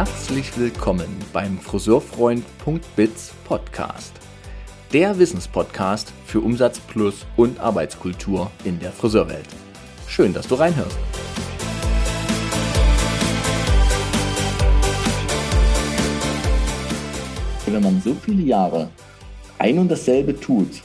[0.00, 4.14] Herzlich willkommen beim Friseurfreund.biz Podcast.
[4.94, 9.44] Der Wissenspodcast für Umsatz Plus und Arbeitskultur in der Friseurwelt.
[10.08, 10.96] Schön, dass du reinhörst.
[17.66, 18.88] Wenn man so viele Jahre
[19.58, 20.80] ein und dasselbe tut,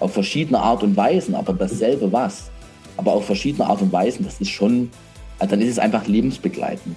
[0.00, 2.50] auf verschiedene Art und Weisen, aber dasselbe was,
[2.96, 4.90] aber auf verschiedene Art und Weisen, das ist schon,
[5.40, 6.96] dann ist es einfach lebensbegleitend.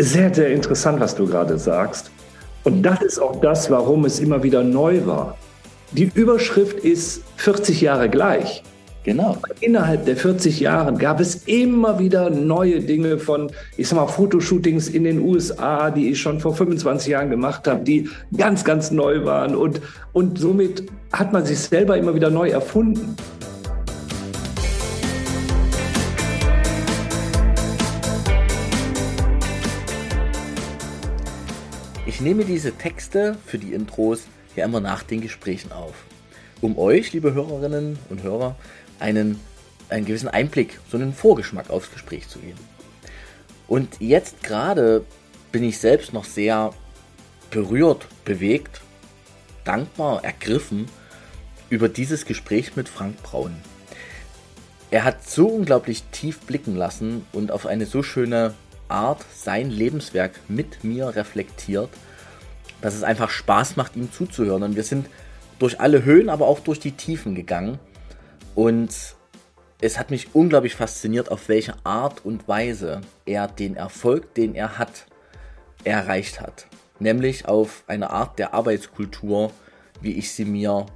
[0.00, 2.12] Sehr, sehr interessant, was du gerade sagst.
[2.62, 5.36] Und das ist auch das, warum es immer wieder neu war.
[5.90, 8.62] Die Überschrift ist 40 Jahre gleich.
[9.02, 9.38] Genau.
[9.60, 14.88] Innerhalb der 40 Jahre gab es immer wieder neue Dinge von, ich sag mal, Fotoshootings
[14.88, 19.24] in den USA, die ich schon vor 25 Jahren gemacht habe, die ganz, ganz neu
[19.24, 19.56] waren.
[19.56, 19.80] Und,
[20.12, 23.16] und somit hat man sich selber immer wieder neu erfunden.
[32.18, 35.94] Ich nehme diese Texte für die Intros ja immer nach den Gesprächen auf,
[36.60, 38.56] um euch, liebe Hörerinnen und Hörer,
[38.98, 39.38] einen,
[39.88, 42.58] einen gewissen Einblick, so einen Vorgeschmack aufs Gespräch zu geben.
[43.68, 45.04] Und jetzt gerade
[45.52, 46.72] bin ich selbst noch sehr
[47.52, 48.80] berührt, bewegt,
[49.62, 50.86] dankbar, ergriffen
[51.70, 53.54] über dieses Gespräch mit Frank Braun.
[54.90, 58.54] Er hat so unglaublich tief blicken lassen und auf eine so schöne
[58.88, 61.90] Art sein Lebenswerk mit mir reflektiert,
[62.80, 64.62] dass es einfach Spaß macht, ihm zuzuhören.
[64.62, 65.08] Und wir sind
[65.58, 67.78] durch alle Höhen, aber auch durch die Tiefen gegangen.
[68.54, 68.94] Und
[69.80, 74.78] es hat mich unglaublich fasziniert, auf welche Art und Weise er den Erfolg, den er
[74.78, 75.06] hat,
[75.84, 76.66] erreicht hat.
[76.98, 79.52] Nämlich auf eine Art der Arbeitskultur,
[80.00, 80.86] wie ich sie mir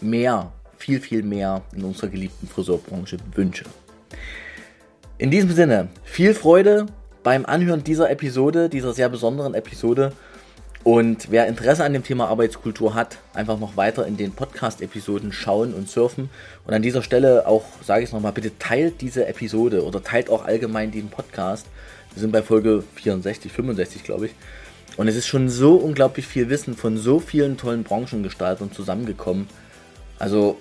[0.00, 3.64] mehr, viel, viel mehr in unserer geliebten Friseurbranche wünsche.
[5.18, 6.86] In diesem Sinne, viel Freude
[7.22, 10.12] beim Anhören dieser Episode, dieser sehr besonderen Episode
[10.82, 15.74] und wer Interesse an dem Thema Arbeitskultur hat, einfach noch weiter in den Podcast-Episoden schauen
[15.74, 16.30] und surfen.
[16.66, 20.30] Und an dieser Stelle auch, sage ich es nochmal, bitte teilt diese Episode oder teilt
[20.30, 21.66] auch allgemein den Podcast.
[22.14, 24.32] Wir sind bei Folge 64, 65, glaube ich.
[24.96, 29.48] Und es ist schon so unglaublich viel Wissen von so vielen tollen Branchengestaltern zusammengekommen.
[30.18, 30.58] Also,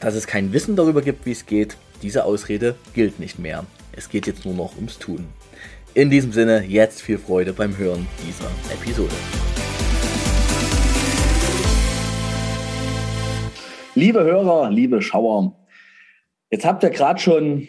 [0.00, 3.64] dass es kein Wissen darüber gibt, wie es geht, diese Ausrede gilt nicht mehr.
[3.92, 5.26] Es geht jetzt nur noch ums Tun.
[5.96, 9.14] In diesem Sinne, jetzt viel Freude beim Hören dieser Episode.
[13.94, 15.56] Liebe Hörer, liebe Schauer,
[16.50, 17.68] jetzt habt ihr gerade schon,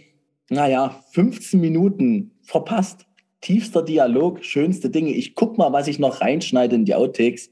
[0.49, 3.05] naja, 15 Minuten verpasst.
[3.39, 5.11] Tiefster Dialog, schönste Dinge.
[5.11, 7.49] Ich guck mal, was ich noch reinschneide in die Outtakes.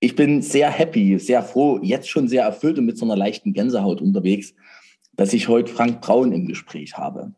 [0.00, 3.52] Ich bin sehr happy, sehr froh, jetzt schon sehr erfüllt und mit so einer leichten
[3.52, 4.54] Gänsehaut unterwegs,
[5.14, 7.34] dass ich heute Frank Braun im Gespräch habe.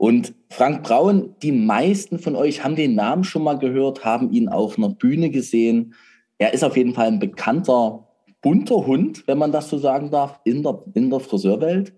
[0.00, 4.48] Und Frank Braun, die meisten von euch haben den Namen schon mal gehört, haben ihn
[4.48, 5.92] auf einer Bühne gesehen.
[6.38, 8.08] Er ist auf jeden Fall ein bekannter,
[8.40, 11.92] bunter Hund, wenn man das so sagen darf, in der, in der Friseurwelt.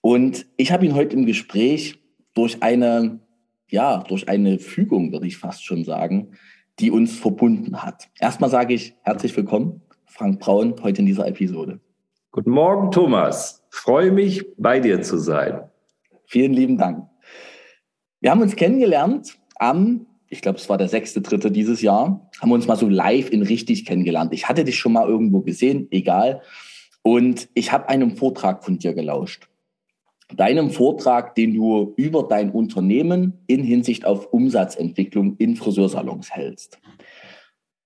[0.00, 2.02] Und ich habe ihn heute im Gespräch
[2.34, 3.20] durch eine,
[3.70, 6.32] ja, durch eine Fügung, würde ich fast schon sagen,
[6.80, 8.08] die uns verbunden hat.
[8.18, 11.78] Erstmal sage ich herzlich willkommen, Frank Braun, heute in dieser Episode.
[12.32, 13.64] Guten Morgen, Thomas.
[13.70, 15.60] Freue mich, bei dir zu sein.
[16.26, 17.07] Vielen lieben Dank.
[18.20, 22.52] Wir haben uns kennengelernt am, ich glaube, es war der sechste, dritte dieses Jahr, haben
[22.52, 24.32] uns mal so live in richtig kennengelernt.
[24.32, 26.42] Ich hatte dich schon mal irgendwo gesehen, egal.
[27.02, 29.48] Und ich habe einem Vortrag von dir gelauscht.
[30.34, 36.80] Deinem Vortrag, den du über dein Unternehmen in Hinsicht auf Umsatzentwicklung in Friseursalons hältst.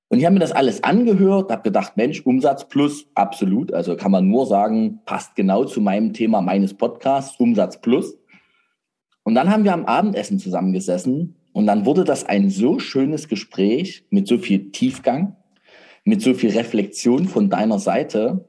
[0.08, 3.72] Und ich habe mir das alles angehört, habe gedacht, Mensch, Umsatz plus, absolut.
[3.72, 8.18] Also kann man nur sagen, passt genau zu meinem Thema meines Podcasts, Umsatz plus.
[9.24, 14.04] Und dann haben wir am Abendessen zusammengesessen und dann wurde das ein so schönes Gespräch
[14.10, 15.36] mit so viel Tiefgang,
[16.04, 18.48] mit so viel Reflexion von deiner Seite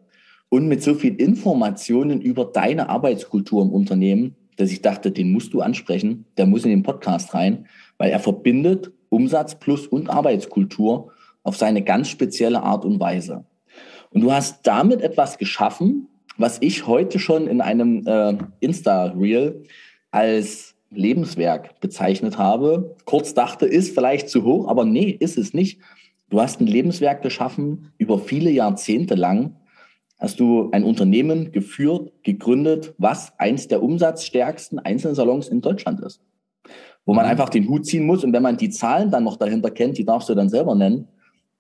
[0.50, 5.54] und mit so viel Informationen über deine Arbeitskultur im Unternehmen, dass ich dachte, den musst
[5.54, 11.12] du ansprechen, der muss in den Podcast rein, weil er verbindet Umsatz plus und Arbeitskultur
[11.44, 13.46] auf seine ganz spezielle Art und Weise.
[14.12, 16.08] Und du hast damit etwas geschaffen,
[16.38, 19.64] was ich heute schon in einem äh, Insta-Reel
[20.12, 22.96] als Lebenswerk bezeichnet habe.
[23.06, 25.80] Kurz dachte, ist vielleicht zu hoch, aber nee, ist es nicht.
[26.30, 29.56] Du hast ein Lebenswerk geschaffen, über viele Jahrzehnte lang
[30.24, 36.22] hast du ein Unternehmen geführt, gegründet, was eins der umsatzstärksten Einzelsalons in Deutschland ist.
[37.06, 37.32] Wo man mhm.
[37.32, 40.06] einfach den Hut ziehen muss und wenn man die Zahlen dann noch dahinter kennt, die
[40.06, 41.10] darfst du dann selber nennen,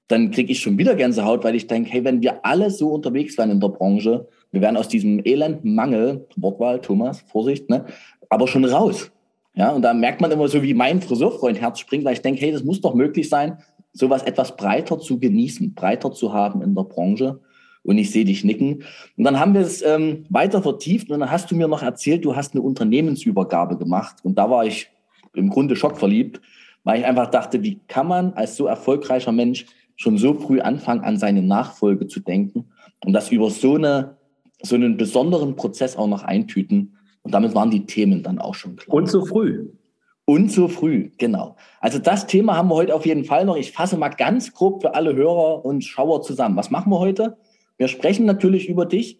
[0.07, 3.37] dann kriege ich schon wieder Gänsehaut, weil ich denke, hey, wenn wir alle so unterwegs
[3.37, 7.85] wären in der Branche, wir wären aus diesem elenden Mangel, Wortwahl, Thomas, Vorsicht, ne,
[8.29, 9.11] aber schon raus.
[9.55, 12.41] Ja, und da merkt man immer so, wie mein Friseurfreund Herz springt, weil ich denke,
[12.41, 13.59] hey, das muss doch möglich sein,
[13.91, 17.39] sowas etwas breiter zu genießen, breiter zu haben in der Branche.
[17.83, 18.83] Und ich sehe dich nicken.
[19.17, 22.23] Und dann haben wir es ähm, weiter vertieft und dann hast du mir noch erzählt,
[22.23, 24.17] du hast eine Unternehmensübergabe gemacht.
[24.23, 24.89] Und da war ich
[25.33, 26.41] im Grunde schockverliebt,
[26.83, 29.65] weil ich einfach dachte, wie kann man als so erfolgreicher Mensch
[29.95, 32.65] schon so früh anfangen, an seine Nachfolge zu denken
[33.05, 34.17] und das über so, eine,
[34.61, 36.97] so einen besonderen Prozess auch noch eintüten.
[37.23, 38.95] Und damit waren die Themen dann auch schon klar.
[38.95, 39.69] Und so früh.
[40.25, 41.57] Und so früh, genau.
[41.81, 43.57] Also das Thema haben wir heute auf jeden Fall noch.
[43.57, 46.55] Ich fasse mal ganz grob für alle Hörer und Schauer zusammen.
[46.55, 47.37] Was machen wir heute?
[47.77, 49.19] Wir sprechen natürlich über dich,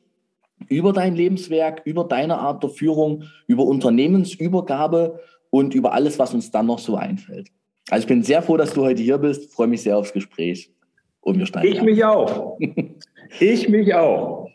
[0.70, 5.20] über dein Lebenswerk, über deine Art der Führung, über Unternehmensübergabe
[5.50, 7.50] und über alles, was uns dann noch so einfällt.
[7.90, 9.52] Also ich bin sehr froh, dass du heute hier bist.
[9.54, 10.72] Freue mich sehr aufs Gespräch.
[11.20, 11.68] Und wir steigen.
[11.68, 11.86] Ich an.
[11.86, 12.58] mich auch.
[13.40, 14.50] ich mich auch.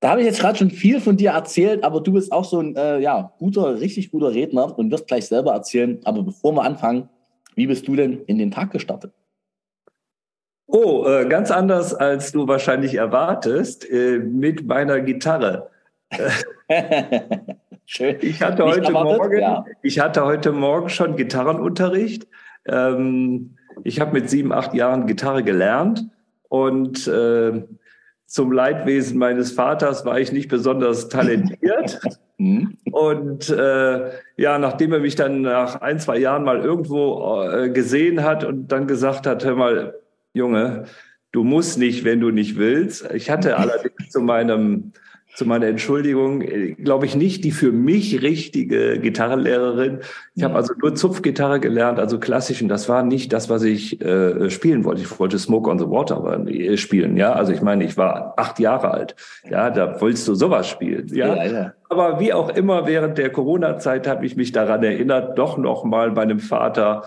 [0.00, 2.60] Da habe ich jetzt gerade schon viel von dir erzählt, aber du bist auch so
[2.60, 5.98] ein äh, ja, guter, richtig guter Redner und wirst gleich selber erzählen.
[6.04, 7.08] Aber bevor wir anfangen,
[7.56, 9.12] wie bist du denn in den Tag gestartet?
[10.66, 15.70] Oh, äh, ganz anders, als du wahrscheinlich erwartest, äh, mit meiner Gitarre.
[17.86, 18.18] Schön.
[18.20, 19.64] Ich hatte, heute Morgen, ja.
[19.82, 22.28] ich hatte heute Morgen schon Gitarrenunterricht.
[22.66, 26.06] Ähm, ich habe mit sieben, acht Jahren Gitarre gelernt
[26.48, 27.62] und äh,
[28.28, 31.98] zum Leidwesen meines Vaters war ich nicht besonders talentiert.
[32.40, 32.78] Mhm.
[32.92, 38.22] und äh, ja, nachdem er mich dann nach ein, zwei Jahren mal irgendwo äh, gesehen
[38.22, 39.94] hat und dann gesagt hat, hör mal,
[40.34, 40.84] Junge,
[41.32, 43.10] du musst nicht, wenn du nicht willst.
[43.12, 44.92] Ich hatte allerdings zu meinem
[45.38, 50.00] zu meiner Entschuldigung, äh, glaube ich nicht die für mich richtige Gitarrenlehrerin.
[50.34, 54.00] Ich habe also nur Zupfgitarre gelernt, also klassisch, und das war nicht das, was ich
[54.00, 55.02] äh, spielen wollte.
[55.02, 57.34] Ich wollte Smoke on the Water äh, spielen, ja.
[57.34, 59.14] Also ich meine, ich war acht Jahre alt.
[59.48, 61.36] Ja, da wolltest du sowas spielen, ja.
[61.36, 61.72] ja, ja.
[61.88, 66.10] Aber wie auch immer, während der Corona-Zeit habe ich mich daran erinnert, doch noch mal
[66.10, 67.04] meinem Vater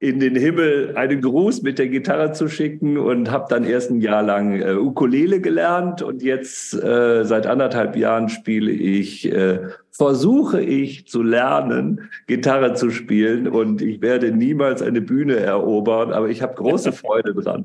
[0.00, 4.00] in den Himmel einen Gruß mit der Gitarre zu schicken und habe dann erst ein
[4.00, 9.60] Jahr lang äh, Ukulele gelernt und jetzt äh, seit anderthalb Jahren spiele ich, äh,
[9.96, 16.28] versuche ich zu lernen, Gitarre zu spielen und ich werde niemals eine Bühne erobern, aber
[16.28, 17.64] ich habe große Freude dran.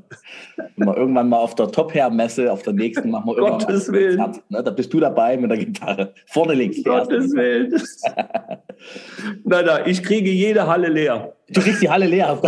[0.76, 3.88] Mal irgendwann mal auf der Top Hair Messe, auf der nächsten machen wir irgendwann Gottes
[3.88, 4.18] mal Willen.
[4.18, 4.62] Konzert, ne?
[4.62, 6.14] Da bist du dabei mit der Gitarre.
[6.26, 6.84] Vorne links.
[6.84, 7.72] Gottes Willen.
[9.44, 11.34] nein, nein, ich kriege jede Halle leer.
[11.48, 12.40] Du kriegst die Halle leer.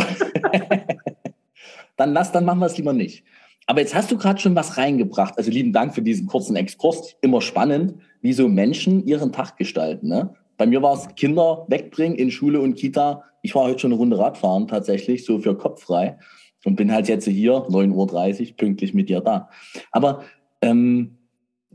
[1.96, 3.24] dann lass, dann machen wir es lieber nicht.
[3.66, 5.36] Aber jetzt hast du gerade schon was reingebracht.
[5.38, 7.16] Also lieben Dank für diesen kurzen Exkurs.
[7.20, 10.08] Immer spannend, wie so Menschen ihren Tag gestalten.
[10.08, 10.34] Ne?
[10.56, 13.24] Bei mir war es Kinder wegbringen in Schule und Kita.
[13.42, 16.18] Ich war heute schon eine Runde Radfahren tatsächlich, so für Kopf frei.
[16.64, 19.50] Und bin halt jetzt hier, 9.30 Uhr, pünktlich mit dir da.
[19.90, 20.22] Aber
[20.60, 21.18] ähm,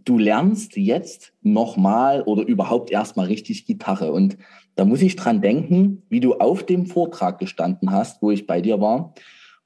[0.05, 4.13] du lernst jetzt nochmal oder überhaupt erstmal richtig Gitarre.
[4.13, 4.37] Und
[4.75, 8.61] da muss ich dran denken, wie du auf dem Vortrag gestanden hast, wo ich bei
[8.61, 9.13] dir war.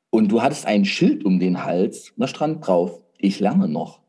[0.10, 4.01] Und du hattest ein Schild um den Hals, da stand drauf, ich lerne noch.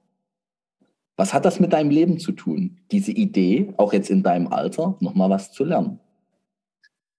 [1.16, 2.78] Was hat das mit deinem Leben zu tun?
[2.90, 6.00] Diese Idee, auch jetzt in deinem Alter, nochmal was zu lernen?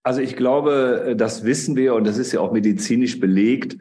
[0.03, 3.77] Also ich glaube, das wissen wir und das ist ja auch medizinisch belegt.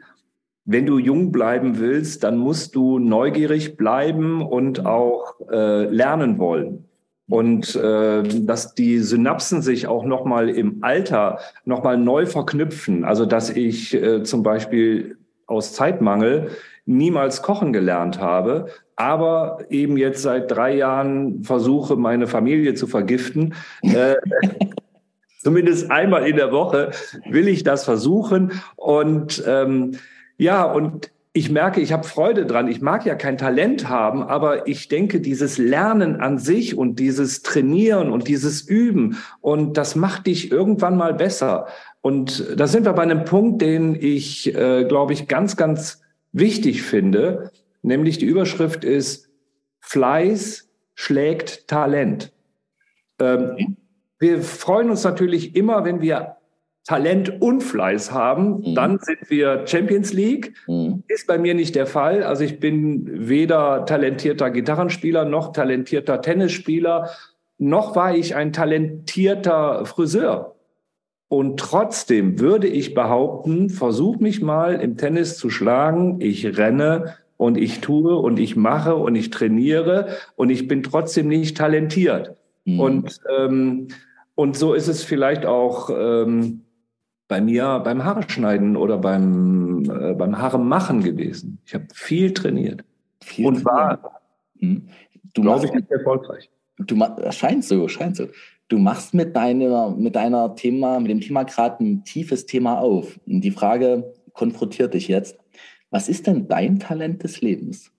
[0.65, 6.85] Wenn du jung bleiben willst, dann musst du neugierig bleiben und auch äh, lernen wollen
[7.27, 13.03] und äh, dass die Synapsen sich auch noch mal im Alter noch mal neu verknüpfen.
[13.03, 15.17] Also dass ich äh, zum Beispiel
[15.47, 16.51] aus Zeitmangel
[16.85, 23.55] niemals kochen gelernt habe, aber eben jetzt seit drei Jahren versuche, meine Familie zu vergiften.
[23.81, 24.15] Äh,
[25.41, 26.91] zumindest einmal in der Woche
[27.29, 28.51] will ich das versuchen.
[28.75, 29.97] Und ähm,
[30.37, 32.67] ja, und ich merke, ich habe Freude dran.
[32.67, 37.41] Ich mag ja kein Talent haben, aber ich denke, dieses Lernen an sich und dieses
[37.41, 41.65] Trainieren und dieses Üben und das macht dich irgendwann mal besser.
[42.01, 46.02] Und da sind wir bei einem Punkt, den ich, äh, glaube ich, ganz, ganz
[46.33, 47.51] wichtig finde.
[47.81, 49.29] Nämlich die Überschrift ist
[49.79, 52.33] Fleiß schlägt Talent.
[53.19, 53.77] Ähm,
[54.19, 56.37] wir freuen uns natürlich immer, wenn wir
[56.85, 58.75] Talent und Fleiß haben, mhm.
[58.75, 60.53] dann sind wir Champions League.
[60.67, 61.03] Mhm.
[61.07, 62.23] Ist bei mir nicht der Fall.
[62.23, 67.09] Also ich bin weder talentierter Gitarrenspieler noch talentierter Tennisspieler,
[67.57, 70.52] noch war ich ein talentierter Friseur.
[71.33, 76.21] Und trotzdem würde ich behaupten, versuch mich mal im Tennis zu schlagen.
[76.21, 81.27] Ich renne und ich tue und ich mache und ich trainiere und ich bin trotzdem
[81.27, 82.35] nicht talentiert.
[82.65, 82.79] Mhm.
[82.79, 83.87] Und, ähm,
[84.35, 86.65] und so ist es vielleicht auch ähm,
[87.27, 91.57] bei mir beim Haare schneiden oder beim, äh, beim Haare machen gewesen.
[91.65, 92.83] Ich habe viel trainiert
[93.23, 94.21] viel und war,
[94.59, 94.87] hm.
[95.33, 96.51] du glaube ich, nicht erfolgreich.
[96.77, 96.95] Du
[97.31, 98.27] scheint so, scheint so.
[98.69, 103.19] Du machst mit deiner, mit deiner Thema, mit dem Thema gerade ein tiefes Thema auf.
[103.27, 105.37] Und die Frage konfrontiert dich jetzt.
[105.89, 107.91] Was ist denn dein Talent des Lebens?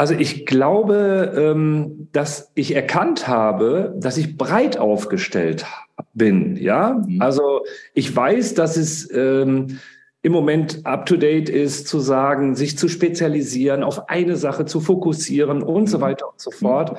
[0.00, 5.66] Also ich glaube, ähm, dass ich erkannt habe, dass ich breit aufgestellt
[6.14, 6.56] bin.
[6.56, 7.20] Ja, mhm.
[7.20, 9.78] also ich weiß, dass es ähm,
[10.22, 14.80] im Moment up to date ist, zu sagen, sich zu spezialisieren, auf eine Sache zu
[14.80, 16.02] fokussieren und so mhm.
[16.02, 16.98] weiter und so fort.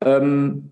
[0.00, 0.70] Ähm,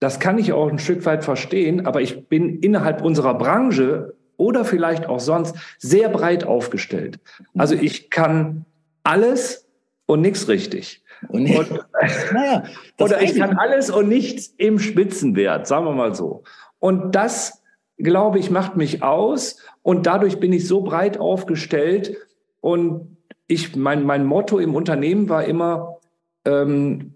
[0.00, 4.64] das kann ich auch ein Stück weit verstehen, aber ich bin innerhalb unserer Branche oder
[4.64, 7.20] vielleicht auch sonst sehr breit aufgestellt.
[7.56, 8.64] Also ich kann
[9.04, 9.68] alles
[10.06, 11.02] und nichts richtig.
[11.28, 11.70] Und, und
[12.32, 12.64] naja,
[12.98, 16.42] oder ich kann alles und nichts im Spitzenwert, sagen wir mal so.
[16.78, 17.62] Und das,
[17.98, 19.58] glaube ich, macht mich aus.
[19.82, 22.16] Und dadurch bin ich so breit aufgestellt.
[22.60, 25.98] Und ich, mein, mein Motto im Unternehmen war immer,
[26.46, 27.14] ähm,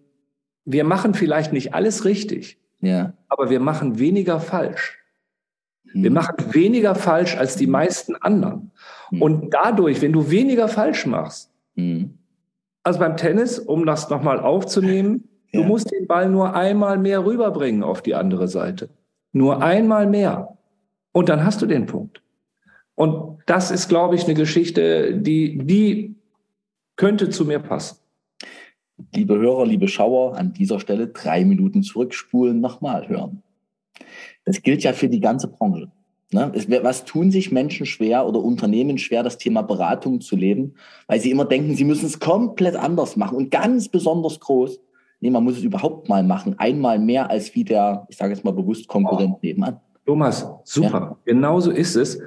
[0.64, 3.12] wir machen vielleicht nicht alles richtig, ja.
[3.28, 4.98] aber wir machen weniger falsch.
[5.92, 6.02] Hm.
[6.02, 8.72] Wir machen weniger falsch als die meisten anderen.
[9.10, 9.22] Hm.
[9.22, 12.18] Und dadurch, wenn du weniger falsch machst, hm.
[12.84, 15.60] Also beim Tennis, um das nochmal aufzunehmen, ja.
[15.60, 18.90] du musst den Ball nur einmal mehr rüberbringen auf die andere Seite.
[19.32, 20.58] Nur einmal mehr.
[21.12, 22.22] Und dann hast du den Punkt.
[22.94, 26.14] Und das ist, glaube ich, eine Geschichte, die, die
[26.96, 27.96] könnte zu mir passen.
[29.14, 33.42] Liebe Hörer, liebe Schauer, an dieser Stelle drei Minuten zurückspulen, nochmal hören.
[34.44, 35.90] Das gilt ja für die ganze Branche.
[36.32, 36.52] Ne?
[36.82, 40.74] Was tun sich Menschen schwer oder Unternehmen schwer, das Thema Beratung zu leben,
[41.06, 44.80] weil sie immer denken, sie müssen es komplett anders machen und ganz besonders groß.
[45.20, 48.44] Nee, man muss es überhaupt mal machen, einmal mehr als wie der, ich sage jetzt
[48.44, 49.38] mal bewusst, Konkurrent oh.
[49.42, 49.80] nebenan.
[50.04, 51.00] Thomas, super.
[51.00, 51.18] Ja.
[51.24, 52.20] Genauso ist es.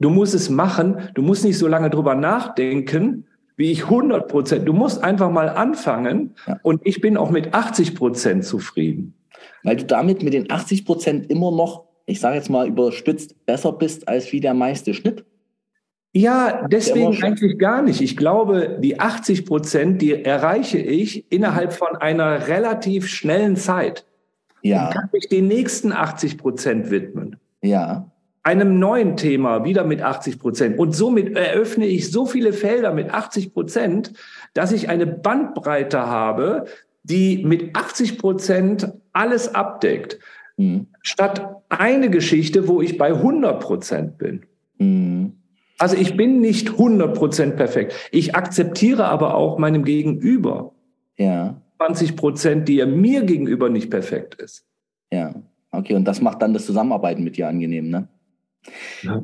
[0.00, 0.96] Du musst es machen.
[1.14, 3.26] Du musst nicht so lange drüber nachdenken,
[3.62, 4.68] wie ich 100 Prozent.
[4.68, 6.34] Du musst einfach mal anfangen.
[6.46, 6.58] Ja.
[6.62, 9.14] Und ich bin auch mit 80 Prozent zufrieden.
[9.62, 13.72] Weil du damit mit den 80 Prozent immer noch ich sage jetzt mal überspitzt, besser
[13.72, 15.24] bist als wie der meiste Schnitt?
[16.14, 18.02] Ja, deswegen eigentlich gar nicht.
[18.02, 24.04] Ich glaube, die 80 Prozent, die erreiche ich innerhalb von einer relativ schnellen Zeit.
[24.60, 24.84] Ja.
[24.84, 27.36] Dann kann ich den nächsten 80 Prozent widmen.
[27.62, 28.11] Ja.
[28.44, 30.78] Einem neuen Thema wieder mit 80 Prozent.
[30.78, 34.12] Und somit eröffne ich so viele Felder mit 80 Prozent,
[34.52, 36.64] dass ich eine Bandbreite habe,
[37.04, 40.18] die mit 80 Prozent alles abdeckt.
[40.56, 40.88] Mhm.
[41.02, 44.42] Statt eine Geschichte, wo ich bei 100 Prozent bin.
[44.78, 45.34] Mhm.
[45.78, 47.94] Also ich bin nicht 100 Prozent perfekt.
[48.12, 50.72] Ich akzeptiere aber auch meinem Gegenüber
[51.16, 51.60] ja.
[51.78, 54.64] 20 Prozent, die er mir gegenüber nicht perfekt ist.
[55.12, 55.34] Ja,
[55.72, 55.94] okay.
[55.94, 58.08] Und das macht dann das Zusammenarbeiten mit dir angenehm, ne?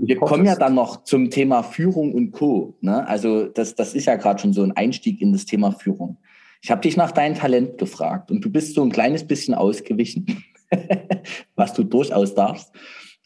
[0.01, 2.77] Wir kommen ja dann noch zum Thema Führung und Co.
[2.81, 3.07] Ne?
[3.07, 6.19] Also das, das ist ja gerade schon so ein Einstieg in das Thema Führung.
[6.61, 10.45] Ich habe dich nach deinem Talent gefragt und du bist so ein kleines bisschen ausgewichen.
[11.55, 12.73] was du durchaus darfst,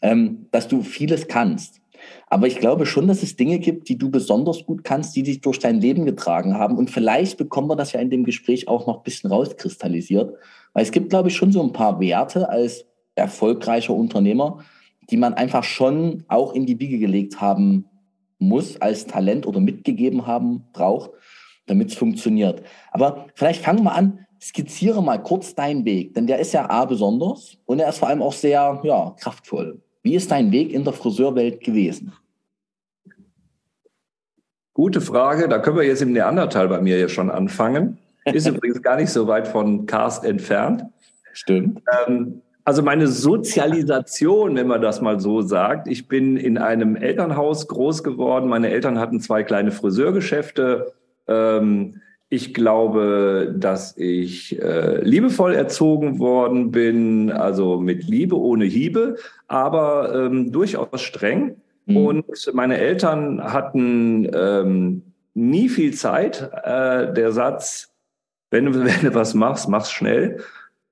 [0.01, 1.81] ähm, dass du vieles kannst.
[2.27, 5.41] Aber ich glaube schon, dass es Dinge gibt, die du besonders gut kannst, die dich
[5.41, 6.77] durch dein Leben getragen haben.
[6.77, 10.33] Und vielleicht bekommen wir das ja in dem Gespräch auch noch ein bisschen rauskristallisiert.
[10.73, 14.65] Weil es gibt, glaube ich, schon so ein paar Werte als erfolgreicher Unternehmer,
[15.09, 17.85] die man einfach schon auch in die Wiege gelegt haben
[18.39, 21.11] muss, als Talent oder mitgegeben haben, braucht,
[21.65, 22.63] damit es funktioniert.
[22.91, 26.85] Aber vielleicht fangen wir an, skizziere mal kurz deinen Weg, denn der ist ja A
[26.85, 29.81] besonders und er ist vor allem auch sehr ja, kraftvoll.
[30.01, 32.11] Wie ist dein Weg in der Friseurwelt gewesen?
[34.73, 35.47] Gute Frage.
[35.47, 37.99] Da können wir jetzt im Neandertal bei mir ja schon anfangen.
[38.25, 40.83] Ist übrigens gar nicht so weit von Karst entfernt.
[41.31, 41.81] Stimmt.
[42.05, 45.87] Ähm, also meine Sozialisation, wenn man das mal so sagt.
[45.87, 48.49] Ich bin in einem Elternhaus groß geworden.
[48.49, 50.93] Meine Eltern hatten zwei kleine Friseurgeschäfte.
[51.27, 59.17] Ähm, ich glaube, dass ich äh, liebevoll erzogen worden bin, also mit Liebe ohne Hiebe,
[59.47, 61.57] aber ähm, durchaus streng.
[61.85, 61.97] Mhm.
[61.97, 65.03] Und meine Eltern hatten ähm,
[65.33, 66.49] nie viel Zeit.
[66.63, 67.93] Äh, der Satz,
[68.49, 70.39] wenn du, wenn du was machst, mach's schnell.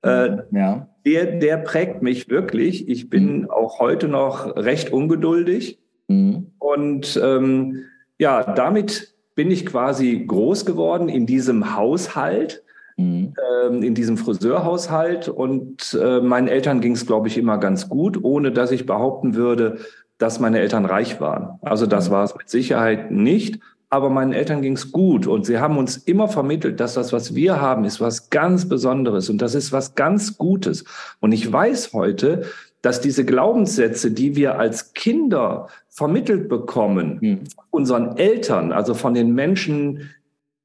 [0.03, 0.87] Äh, ja.
[1.05, 2.87] Der, der prägt mich wirklich.
[2.87, 3.49] Ich bin mhm.
[3.49, 5.79] auch heute noch recht ungeduldig.
[6.07, 6.47] Mhm.
[6.59, 7.83] Und ähm,
[8.19, 12.63] ja, damit bin ich quasi groß geworden in diesem Haushalt,
[12.97, 13.33] mhm.
[13.65, 15.29] ähm, in diesem Friseurhaushalt.
[15.29, 19.35] Und äh, meinen Eltern ging es, glaube ich, immer ganz gut, ohne dass ich behaupten
[19.35, 19.79] würde,
[20.17, 21.59] dass meine Eltern reich waren.
[21.61, 22.13] Also das mhm.
[22.13, 23.59] war es mit Sicherheit nicht.
[23.91, 27.35] Aber meinen Eltern ging es gut und sie haben uns immer vermittelt, dass das, was
[27.35, 30.85] wir haben, ist was ganz Besonderes und das ist was ganz Gutes.
[31.19, 32.45] Und ich weiß heute,
[32.81, 37.39] dass diese Glaubenssätze, die wir als Kinder vermittelt bekommen, mhm.
[37.69, 40.09] unseren Eltern, also von den Menschen,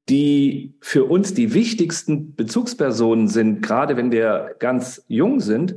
[0.09, 5.75] die für uns die wichtigsten Bezugspersonen sind, gerade wenn wir ganz jung sind,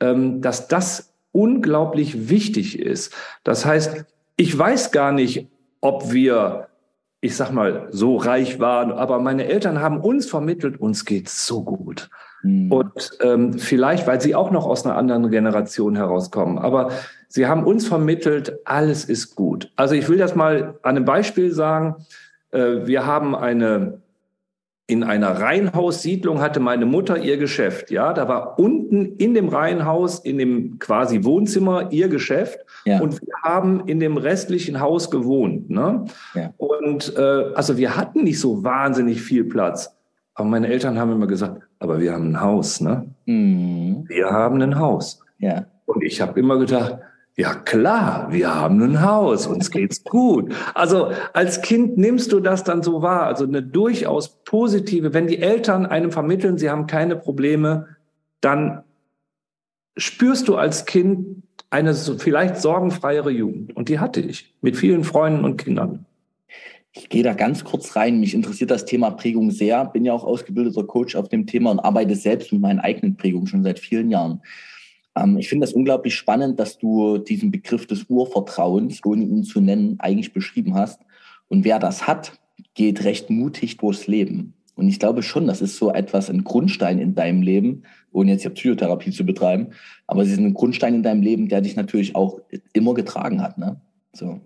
[0.00, 3.14] ähm, dass das unglaublich wichtig ist.
[3.44, 5.48] Das heißt, ich weiß gar nicht,
[5.82, 6.68] ob wir,
[7.20, 11.64] ich sag mal, so reich waren, aber meine Eltern haben uns vermittelt, uns geht's so
[11.64, 12.08] gut.
[12.42, 12.70] Mhm.
[12.70, 16.90] Und ähm, vielleicht, weil sie auch noch aus einer anderen Generation herauskommen, aber
[17.28, 19.72] sie haben uns vermittelt, alles ist gut.
[19.76, 21.96] Also ich will das mal an einem Beispiel sagen.
[22.52, 24.02] Äh, wir haben eine
[24.88, 27.90] in einer Reihenhaussiedlung hatte meine Mutter ihr Geschäft.
[27.90, 32.60] Ja, da war unten in dem Reihenhaus, in dem quasi Wohnzimmer ihr Geschäft.
[32.84, 33.00] Ja.
[33.00, 35.70] Und wir haben in dem restlichen Haus gewohnt.
[35.70, 36.04] Ne?
[36.34, 36.52] Ja.
[36.56, 37.20] Und äh,
[37.54, 39.92] also wir hatten nicht so wahnsinnig viel Platz.
[40.34, 42.80] Aber meine Eltern haben immer gesagt, aber wir haben ein Haus.
[42.80, 43.08] Ne?
[43.24, 44.04] Mhm.
[44.06, 45.20] Wir haben ein Haus.
[45.38, 45.66] Ja.
[45.86, 46.98] Und ich habe immer gedacht,
[47.36, 50.54] ja klar, wir haben ein Haus, uns geht's gut.
[50.74, 55.38] Also als Kind nimmst du das dann so wahr, also eine durchaus positive, wenn die
[55.38, 57.88] Eltern einem vermitteln, sie haben keine Probleme,
[58.40, 58.82] dann
[59.98, 63.76] spürst du als Kind eine vielleicht sorgenfreiere Jugend.
[63.76, 66.06] Und die hatte ich mit vielen Freunden und Kindern.
[66.92, 68.20] Ich gehe da ganz kurz rein.
[68.20, 69.84] Mich interessiert das Thema Prägung sehr.
[69.84, 73.46] Bin ja auch ausgebildeter Coach auf dem Thema und arbeite selbst mit meinen eigenen Prägungen
[73.46, 74.40] schon seit vielen Jahren.
[75.16, 79.60] Ähm, ich finde das unglaublich spannend, dass du diesen Begriff des Urvertrauens, ohne ihn zu
[79.60, 81.00] nennen, eigentlich beschrieben hast.
[81.48, 82.38] Und wer das hat,
[82.74, 84.54] geht recht mutig durchs Leben.
[84.74, 88.44] Und ich glaube schon, das ist so etwas, ein Grundstein in deinem Leben, ohne jetzt
[88.44, 89.68] ja Psychotherapie zu betreiben,
[90.06, 92.40] aber es ist ein Grundstein in deinem Leben, der dich natürlich auch
[92.74, 93.56] immer getragen hat.
[93.56, 93.80] Ne?
[94.12, 94.40] So.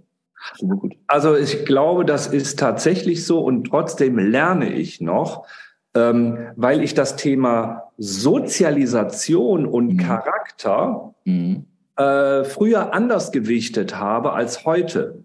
[0.56, 0.96] Super gut.
[1.08, 5.46] Also ich glaube, das ist tatsächlich so und trotzdem lerne ich noch,
[5.94, 9.97] ähm, weil ich das Thema Sozialisation und mhm.
[9.99, 11.66] Charakter mhm.
[11.97, 15.25] Äh, früher anders gewichtet habe als heute.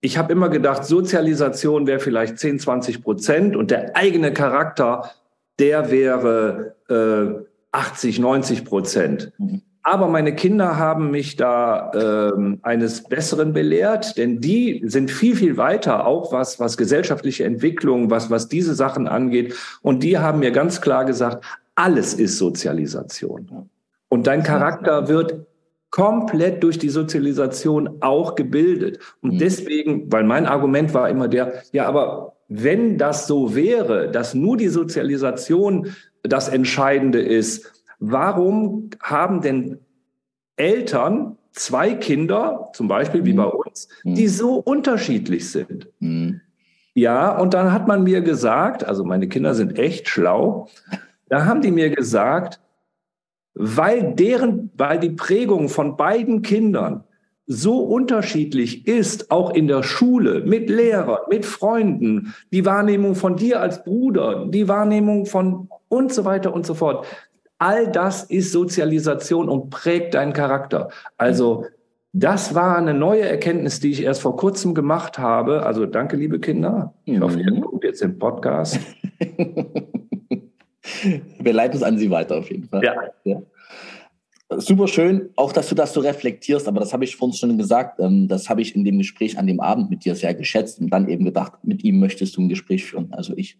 [0.00, 5.10] Ich habe immer gedacht, Sozialisation wäre vielleicht 10, 20 Prozent und der eigene Charakter,
[5.58, 9.32] der wäre äh, 80, 90 Prozent.
[9.36, 9.60] Mhm.
[9.88, 15.58] Aber meine Kinder haben mich da ähm, eines Besseren belehrt, denn die sind viel, viel
[15.58, 19.54] weiter, auch was, was gesellschaftliche Entwicklung, was, was diese Sachen angeht.
[19.82, 21.44] Und die haben mir ganz klar gesagt,
[21.76, 23.70] alles ist Sozialisation.
[24.08, 25.46] Und dein Charakter wird
[25.90, 28.98] komplett durch die Sozialisation auch gebildet.
[29.20, 29.38] Und mhm.
[29.38, 34.56] deswegen, weil mein Argument war immer der, ja, aber wenn das so wäre, dass nur
[34.56, 35.94] die Sozialisation
[36.24, 39.78] das Entscheidende ist, Warum haben denn
[40.56, 43.36] Eltern zwei Kinder, zum Beispiel wie mhm.
[43.36, 44.28] bei uns, die mhm.
[44.28, 45.88] so unterschiedlich sind?
[46.00, 46.40] Mhm.
[46.94, 50.68] Ja, und dann hat man mir gesagt, also meine Kinder sind echt schlau,
[51.28, 52.60] da haben die mir gesagt,
[53.54, 57.04] weil deren, weil die Prägung von beiden Kindern
[57.46, 63.60] so unterschiedlich ist, auch in der Schule, mit Lehrern, mit Freunden, die Wahrnehmung von dir
[63.60, 67.06] als Bruder, die Wahrnehmung von und so weiter und so fort.
[67.58, 70.90] All das ist Sozialisation und prägt deinen Charakter.
[71.16, 71.64] Also
[72.12, 75.64] das war eine neue Erkenntnis, die ich erst vor kurzem gemacht habe.
[75.66, 76.94] Also danke, liebe Kinder.
[77.04, 77.60] Ich hoffe, ihr mhm.
[77.60, 78.78] guckt jetzt den Podcast.
[81.38, 82.82] Wir leiten es an Sie weiter auf jeden Fall.
[82.84, 82.94] Ja.
[83.24, 83.42] ja.
[84.48, 87.98] Super schön, auch dass du das so reflektierst, aber das habe ich vorhin schon gesagt.
[87.98, 90.88] Ähm, das habe ich in dem Gespräch an dem Abend mit dir sehr geschätzt und
[90.90, 93.58] dann eben gedacht, mit ihm möchtest du ein Gespräch führen, also ich.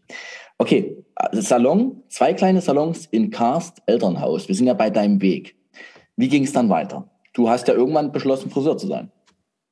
[0.59, 0.97] Okay,
[1.33, 4.49] Salon, zwei kleine Salons in Karst, Elternhaus.
[4.49, 5.57] Wir sind ja bei deinem Weg.
[6.17, 7.09] Wie ging es dann weiter?
[7.33, 9.11] Du hast ja irgendwann beschlossen, Friseur zu sein.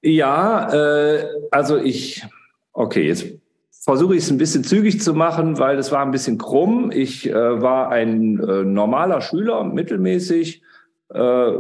[0.03, 2.27] Ja, äh, also ich,
[2.73, 3.27] okay, jetzt
[3.71, 6.91] versuche ich es ein bisschen zügig zu machen, weil es war ein bisschen krumm.
[6.93, 10.63] Ich äh, war ein äh, normaler Schüler, mittelmäßig
[11.15, 11.53] äh,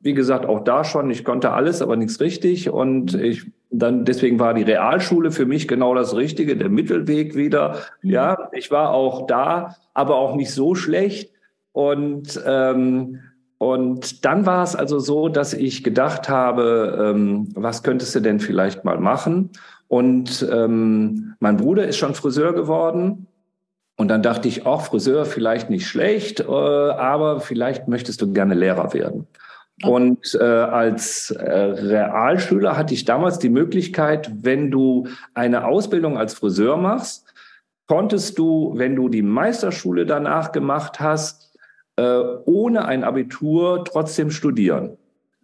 [0.00, 2.70] wie gesagt, auch da schon, ich konnte alles, aber nichts richtig.
[2.70, 7.78] Und ich dann, deswegen war die Realschule für mich genau das Richtige, der Mittelweg wieder.
[8.02, 8.10] Mhm.
[8.10, 11.32] Ja, ich war auch da, aber auch nicht so schlecht.
[11.72, 13.20] Und, ähm,
[13.56, 18.40] und dann war es also so, dass ich gedacht habe, ähm, was könntest du denn
[18.40, 19.50] vielleicht mal machen?
[19.88, 23.26] Und ähm, mein Bruder ist schon Friseur geworden.
[23.96, 28.54] Und dann dachte ich, auch Friseur vielleicht nicht schlecht, äh, aber vielleicht möchtest du gerne
[28.54, 29.26] Lehrer werden.
[29.84, 36.34] Und äh, als äh, Realschüler hatte ich damals die Möglichkeit, wenn du eine Ausbildung als
[36.34, 37.32] Friseur machst,
[37.86, 41.52] konntest du, wenn du die Meisterschule danach gemacht hast,
[41.96, 44.96] äh, ohne ein Abitur trotzdem studieren.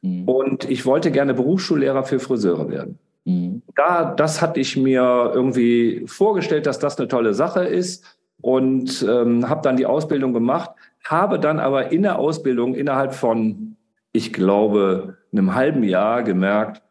[0.03, 0.29] Mhm.
[0.29, 2.99] Und ich wollte gerne Berufsschullehrer für Friseure werden.
[3.25, 3.63] Mhm.
[3.75, 8.05] Da, das hatte ich mir irgendwie vorgestellt, dass das eine tolle Sache ist
[8.41, 10.71] und ähm, habe dann die Ausbildung gemacht,
[11.05, 13.77] habe dann aber in der Ausbildung innerhalb von,
[14.19, 16.83] ich glaube, einem halben Jahr gemerkt,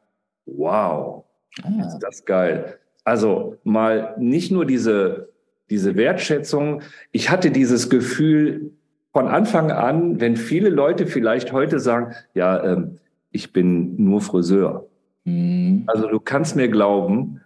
[0.46, 1.26] wow,
[1.62, 1.86] ah.
[1.86, 2.80] ist das geil.
[3.04, 5.30] Also mal nicht nur diese
[5.70, 6.82] diese Wertschätzung.
[7.12, 8.72] Ich hatte dieses Gefühl
[9.12, 13.00] von Anfang an, wenn viele Leute vielleicht heute sagen, ja, ähm,
[13.32, 14.88] ich bin nur Friseur.
[15.26, 15.84] Mhm.
[15.88, 17.42] Also du kannst mir glauben,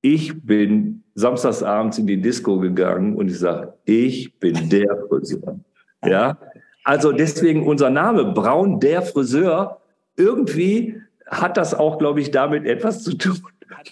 [0.00, 5.58] ich bin samstagsabends in die Disco gegangen und ich sage, ich bin der Friseur.
[6.04, 6.38] Ja,
[6.84, 9.80] also deswegen unser Name Braun, der Friseur.
[10.16, 13.38] Irgendwie hat das auch, glaube ich, damit etwas zu tun.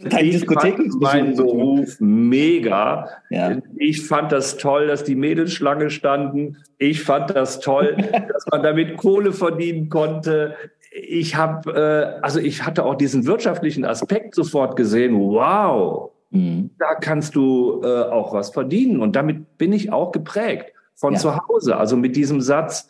[0.00, 3.08] Diskotheken mein Beruf mega.
[3.30, 3.56] Ja.
[3.76, 6.58] Ich fand das toll, dass die Mädels Schlange standen.
[6.78, 7.96] Ich fand das toll,
[8.32, 10.54] dass man damit Kohle verdienen konnte.
[10.92, 15.18] Ich habe, äh, also ich hatte auch diesen wirtschaftlichen Aspekt sofort gesehen.
[15.18, 16.70] Wow, mhm.
[16.78, 19.00] da kannst du äh, auch was verdienen.
[19.00, 21.18] Und damit bin ich auch geprägt von ja.
[21.18, 21.76] zu Hause.
[21.76, 22.88] Also mit diesem Satz,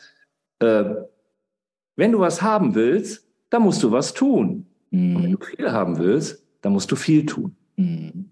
[0.60, 0.84] äh,
[1.96, 4.66] wenn du was haben willst, dann musst du was tun.
[4.90, 5.16] Mhm.
[5.16, 7.56] Und wenn du viel haben willst, dann musst du viel tun.
[7.76, 8.30] Mhm.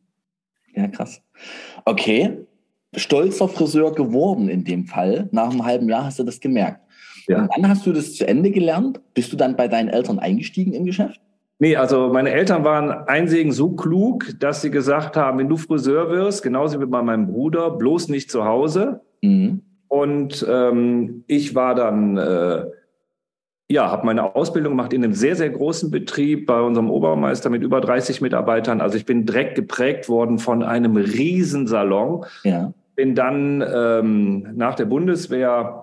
[0.74, 1.22] Ja, krass.
[1.84, 2.46] Okay,
[2.94, 5.28] stolzer Friseur geworden in dem Fall.
[5.32, 6.80] Nach einem halben Jahr hast du das gemerkt.
[7.28, 7.42] Ja.
[7.42, 9.00] Und dann hast du das zu Ende gelernt.
[9.14, 11.20] Bist du dann bei deinen Eltern eingestiegen im Geschäft?
[11.58, 16.10] Nee, also meine Eltern waren einsegen so klug, dass sie gesagt haben, wenn du Friseur
[16.10, 19.02] wirst, genauso wie bei meinem Bruder, bloß nicht zu Hause.
[19.22, 19.62] Mhm.
[19.88, 22.64] Und ähm, ich war dann, äh,
[23.68, 27.62] ja, habe meine Ausbildung gemacht in einem sehr, sehr großen Betrieb bei unserem Obermeister mit
[27.62, 28.80] über 30 Mitarbeitern.
[28.80, 32.24] Also ich bin direkt geprägt worden von einem Riesensalon.
[32.44, 32.72] Ja.
[32.94, 35.79] Bin dann ähm, nach der Bundeswehr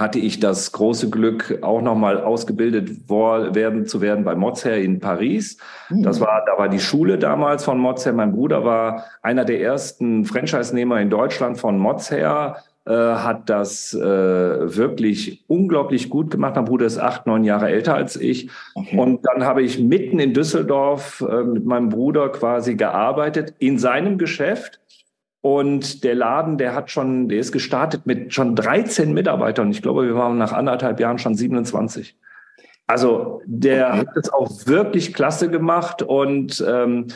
[0.00, 5.58] hatte ich das große Glück, auch nochmal ausgebildet werden zu werden bei Mozher in Paris.
[5.90, 6.02] Mhm.
[6.02, 8.12] Das war, da war die Schule damals von Mozher.
[8.14, 14.00] Mein Bruder war einer der ersten Franchise-Nehmer in Deutschland von Mozher äh, hat das äh,
[14.00, 16.56] wirklich unglaublich gut gemacht.
[16.56, 18.48] Mein Bruder ist acht, neun Jahre älter als ich.
[18.74, 18.96] Okay.
[18.96, 24.16] Und dann habe ich mitten in Düsseldorf äh, mit meinem Bruder quasi gearbeitet in seinem
[24.16, 24.79] Geschäft.
[25.42, 29.70] Und der Laden, der hat schon, der ist gestartet mit schon 13 Mitarbeitern.
[29.70, 32.16] Ich glaube, wir waren nach anderthalb Jahren schon 27.
[32.86, 37.06] Also der hat es auch wirklich klasse gemacht und ähm,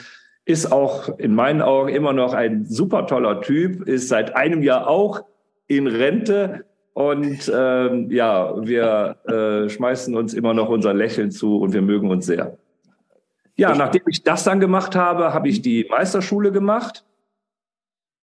[0.45, 4.89] ist auch in meinen Augen immer noch ein super toller Typ, ist seit einem Jahr
[4.89, 5.25] auch
[5.67, 6.65] in Rente.
[6.93, 12.09] Und ähm, ja, wir äh, schmeißen uns immer noch unser Lächeln zu und wir mögen
[12.11, 12.57] uns sehr.
[13.57, 17.05] Ja, nachdem ich das dann gemacht habe, habe ich die Meisterschule gemacht.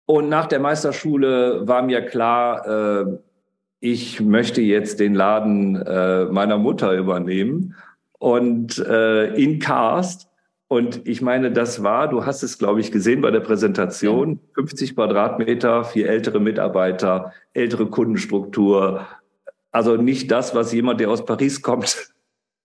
[0.06, 3.18] Und nach der Meisterschule war mir klar, äh,
[3.80, 7.74] ich möchte jetzt den Laden äh, meiner Mutter übernehmen
[8.18, 10.28] und äh, in Cast
[10.68, 14.96] und ich meine, das war, du hast es, glaube ich, gesehen bei der Präsentation, 50
[14.96, 19.06] Quadratmeter, vier ältere Mitarbeiter, ältere Kundenstruktur.
[19.70, 22.12] Also nicht das, was jemand, der aus Paris kommt,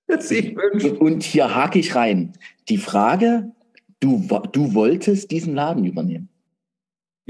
[0.19, 0.99] sich wünscht.
[0.99, 2.33] Und hier hake ich rein.
[2.69, 3.51] Die Frage,
[3.99, 6.30] du, du wolltest diesen Laden übernehmen.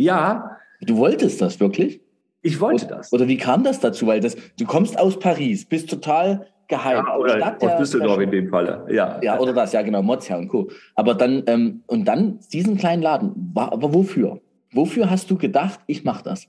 [0.02, 0.58] Ja.
[0.82, 2.02] Du wolltest das wirklich?
[2.42, 3.14] Ich wollte das.
[3.14, 4.08] Oder wie kam das dazu?
[4.08, 7.06] Weil das, du kommst aus Paris, bist total geheim.
[7.06, 8.86] Ja, oder Stadt aus Düsseldorf in dem Falle.
[8.90, 9.20] Ja.
[9.22, 10.72] ja, oder das, ja genau, Mozja und Co.
[10.96, 14.40] Aber dann, ähm, und dann diesen kleinen Laden, aber wofür?
[14.74, 16.48] Wofür hast du gedacht, ich mache das?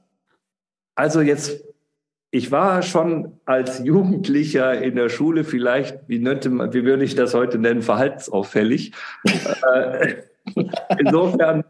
[0.94, 1.62] Also jetzt,
[2.30, 7.34] ich war schon als Jugendlicher in der Schule vielleicht, wie, man, wie würde ich das
[7.34, 8.92] heute nennen, verhaltensauffällig.
[9.74, 10.16] Äh,
[10.98, 11.62] insofern,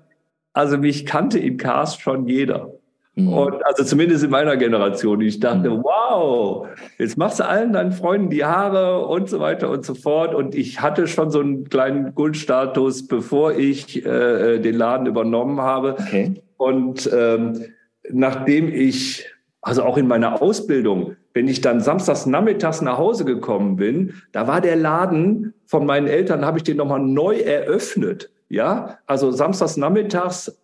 [0.52, 2.70] also mich kannte in Cast schon jeder.
[3.14, 3.32] Mhm.
[3.32, 5.20] Und also zumindest in meiner Generation.
[5.20, 5.82] Ich dachte, mhm.
[5.82, 10.34] wow, jetzt machst du allen deinen Freunden die Haare und so weiter und so fort.
[10.34, 15.96] Und ich hatte schon so einen kleinen Guldstatus, bevor ich äh, den Laden übernommen habe.
[15.98, 16.34] Okay.
[16.56, 17.64] Und ähm,
[18.10, 19.26] nachdem ich,
[19.60, 24.46] also auch in meiner Ausbildung, wenn ich dann samstags nachmittags nach Hause gekommen bin, da
[24.46, 28.30] war der Laden von meinen Eltern, habe ich den nochmal neu eröffnet.
[28.52, 30.60] Ja, also samstags nachmittags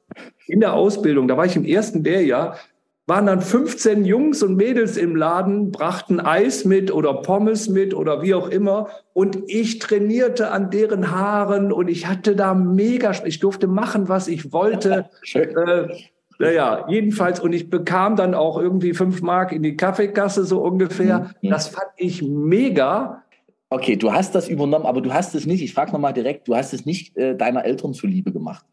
[0.47, 2.59] in der Ausbildung, da war ich im ersten Lehrjahr,
[3.07, 8.21] waren dann 15 Jungs und Mädels im Laden, brachten Eis mit oder Pommes mit oder
[8.21, 8.89] wie auch immer.
[9.15, 14.29] Und ich trainierte an deren Haaren und ich hatte da mega, ich durfte machen, was
[14.29, 15.09] ich wollte.
[15.33, 15.89] äh,
[16.39, 21.31] naja, jedenfalls, und ich bekam dann auch irgendwie fünf Mark in die Kaffeekasse, so ungefähr.
[21.41, 21.49] Mhm.
[21.49, 23.23] Das fand ich mega.
[23.71, 26.57] Okay, du hast das übernommen, aber du hast es nicht, ich frage nochmal direkt, du
[26.57, 28.65] hast es nicht äh, deiner Eltern zuliebe gemacht.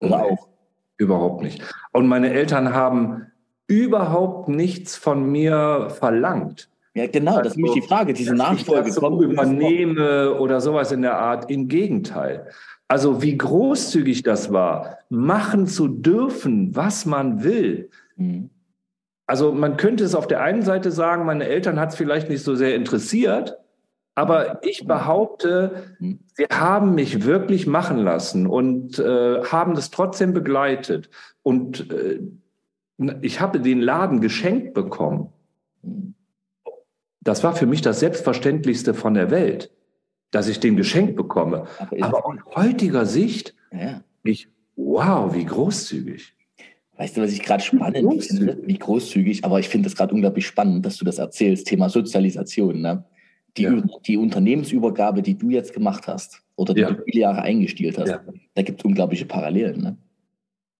[0.00, 0.48] Oder auch?
[0.96, 1.60] Überhaupt nicht.
[1.92, 3.26] Und meine Eltern haben
[3.66, 6.68] überhaupt nichts von mir verlangt.
[6.94, 8.88] Ja, genau, das ist nämlich die also, Frage, diese Nachfolge.
[8.88, 11.50] Ich das so übernehme oder sowas in der Art.
[11.50, 12.46] Im Gegenteil.
[12.86, 17.90] Also wie großzügig das war, machen zu dürfen, was man will.
[18.16, 18.50] Mhm.
[19.26, 22.44] Also man könnte es auf der einen Seite sagen, meine Eltern hat es vielleicht nicht
[22.44, 23.58] so sehr interessiert,
[24.14, 26.20] Aber ich behaupte, hm.
[26.34, 31.10] sie haben mich wirklich machen lassen und äh, haben das trotzdem begleitet.
[31.42, 32.20] Und äh,
[33.22, 35.32] ich habe den Laden geschenkt bekommen.
[37.20, 39.72] Das war für mich das Selbstverständlichste von der Welt,
[40.30, 41.66] dass ich den geschenkt bekomme.
[41.78, 44.02] Aber, Aber aus heutiger Sicht, ja.
[44.22, 46.34] ich, wow, wie großzügig.
[46.96, 48.58] Weißt du, was ich gerade spannend finde?
[48.62, 52.80] Wie großzügig, aber ich finde es gerade unglaublich spannend, dass du das erzählst, Thema Sozialisation.
[52.80, 53.04] Ne?
[53.56, 53.82] Die, ja.
[54.06, 56.90] die Unternehmensübergabe, die du jetzt gemacht hast oder die ja.
[56.90, 58.20] du viele Jahre eingestielt hast, ja.
[58.54, 59.80] da gibt es unglaubliche Parallelen.
[59.80, 59.96] Ne?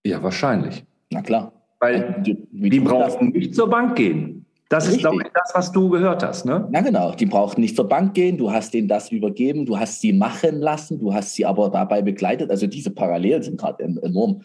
[0.05, 0.85] Ja, wahrscheinlich.
[1.11, 1.53] Na klar.
[1.81, 4.45] Weil die, die brauchen nicht zur Bank gehen.
[4.69, 5.05] Das Richtig.
[5.05, 6.69] ist, glaube ich, das, was du gehört hast, ne?
[6.73, 7.15] Ja, genau.
[7.15, 10.61] Die brauchten nicht zur Bank gehen, du hast denen das übergeben, du hast sie machen
[10.61, 12.51] lassen, du hast sie aber dabei begleitet.
[12.51, 14.43] Also diese Parallelen sind gerade enorm.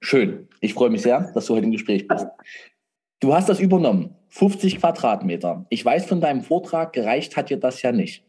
[0.00, 0.46] Schön.
[0.60, 2.26] Ich freue mich sehr, dass du heute im Gespräch bist.
[3.20, 4.14] Du hast das übernommen.
[4.32, 5.66] 50 Quadratmeter.
[5.68, 8.24] Ich weiß von deinem Vortrag, gereicht hat dir das ja nicht.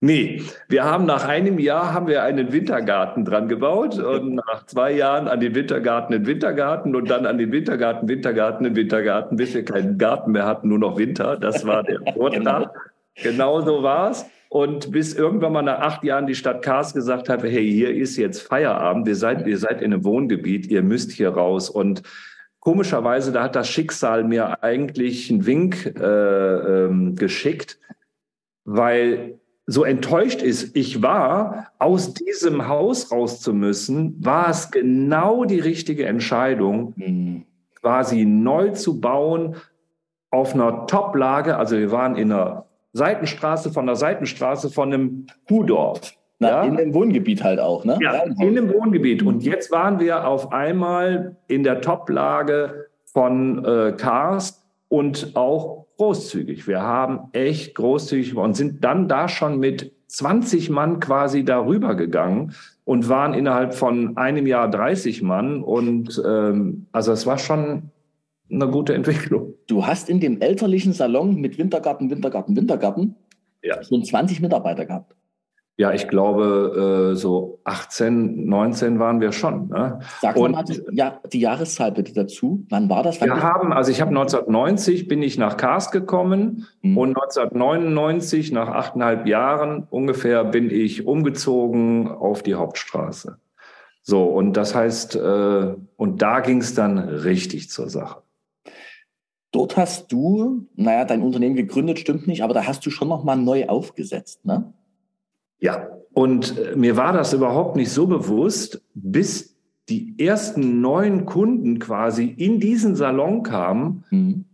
[0.00, 4.92] Nee, wir haben nach einem Jahr haben wir einen Wintergarten dran gebaut und nach zwei
[4.92, 9.52] Jahren an den Wintergarten in Wintergarten und dann an den Wintergarten, Wintergarten in Wintergarten, bis
[9.52, 11.36] wir keinen Garten mehr hatten, nur noch Winter.
[11.36, 12.72] Das war der Vortrag.
[13.16, 14.24] genau so war's.
[14.48, 18.16] Und bis irgendwann mal nach acht Jahren die Stadt Kars gesagt hat, hey, hier ist
[18.16, 21.68] jetzt Feierabend, ihr seid, ihr seid in einem Wohngebiet, ihr müsst hier raus.
[21.68, 22.02] Und
[22.60, 27.78] komischerweise, da hat das Schicksal mir eigentlich einen Wink äh, ähm, geschickt,
[28.64, 35.44] weil so enttäuscht ist, ich war, aus diesem Haus raus zu müssen, war es genau
[35.44, 37.44] die richtige Entscheidung, mhm.
[37.80, 39.56] quasi neu zu bauen
[40.30, 41.56] auf einer Top-Lage.
[41.56, 46.14] Also wir waren in einer Seitenstraße von der Seitenstraße von einem Kuhdorf.
[46.40, 46.62] Na, ja?
[46.64, 47.98] In dem Wohngebiet halt auch, ne?
[48.00, 49.22] Ja, in dem Wohngebiet.
[49.22, 56.66] Und jetzt waren wir auf einmal in der Top-Lage von äh, Cars und auch großzügig.
[56.66, 62.54] Wir haben echt großzügig und sind dann da schon mit 20 Mann quasi darüber gegangen
[62.84, 65.62] und waren innerhalb von einem Jahr 30 Mann.
[65.62, 67.90] Und ähm, also es war schon
[68.50, 69.54] eine gute Entwicklung.
[69.66, 73.14] Du hast in dem elterlichen Salon mit Wintergarten, Wintergarten, Wintergarten
[73.62, 73.82] ja.
[73.84, 75.14] schon 20 Mitarbeiter gehabt.
[75.80, 79.68] Ja, ich glaube, äh, so 18, 19 waren wir schon.
[79.68, 80.00] Ne?
[80.20, 82.66] Sag und, mal die, ja, die Jahreszahl bitte dazu.
[82.68, 83.18] Wann war das?
[83.22, 86.98] Wann wir haben, also ich habe 1990 bin ich nach Kars gekommen hm.
[86.98, 93.38] und 1999, nach achteinhalb Jahren ungefähr, bin ich umgezogen auf die Hauptstraße.
[94.02, 98.20] So, und das heißt, äh, und da ging es dann richtig zur Sache.
[99.50, 103.38] Dort hast du, naja, dein Unternehmen gegründet, stimmt nicht, aber da hast du schon nochmal
[103.38, 104.74] neu aufgesetzt, ne?
[105.60, 109.56] Ja, und äh, mir war das überhaupt nicht so bewusst, bis
[109.88, 114.44] die ersten neuen Kunden quasi in diesen Salon kamen mhm.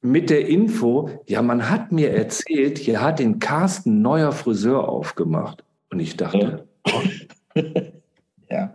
[0.00, 5.64] mit der Info, ja, man hat mir erzählt, hier hat den Carsten neuer Friseur aufgemacht.
[5.90, 7.62] Und ich dachte, ja.
[8.50, 8.74] ja.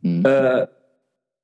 [0.00, 0.24] Mhm.
[0.24, 0.66] Äh,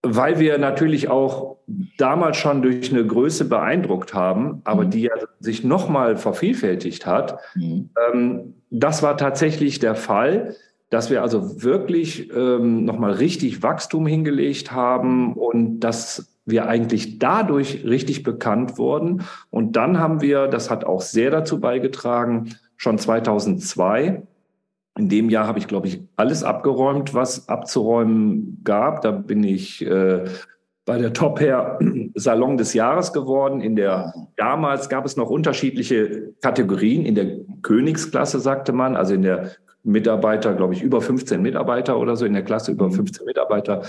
[0.02, 1.56] weil wir natürlich auch
[1.98, 4.90] damals schon durch eine Größe beeindruckt haben, aber mhm.
[4.90, 7.38] die ja sich nochmal vervielfältigt hat.
[7.54, 7.90] Mhm.
[8.12, 10.56] Ähm, das war tatsächlich der Fall,
[10.90, 17.84] dass wir also wirklich ähm, nochmal richtig Wachstum hingelegt haben und dass wir eigentlich dadurch
[17.84, 19.22] richtig bekannt wurden.
[19.50, 24.22] Und dann haben wir, das hat auch sehr dazu beigetragen, schon 2002
[24.96, 29.02] in dem Jahr habe ich, glaube ich, alles abgeräumt, was abzuräumen gab.
[29.02, 30.24] Da bin ich äh,
[30.86, 31.78] bei der Top Hair
[32.14, 33.60] Salon des Jahres geworden.
[33.60, 37.04] In der damals gab es noch unterschiedliche Kategorien.
[37.04, 39.50] In der Königsklasse sagte man, also in der
[39.82, 43.26] Mitarbeiter, glaube ich, über 15 Mitarbeiter oder so, in der Klasse über 15 mhm.
[43.26, 43.82] Mitarbeiter.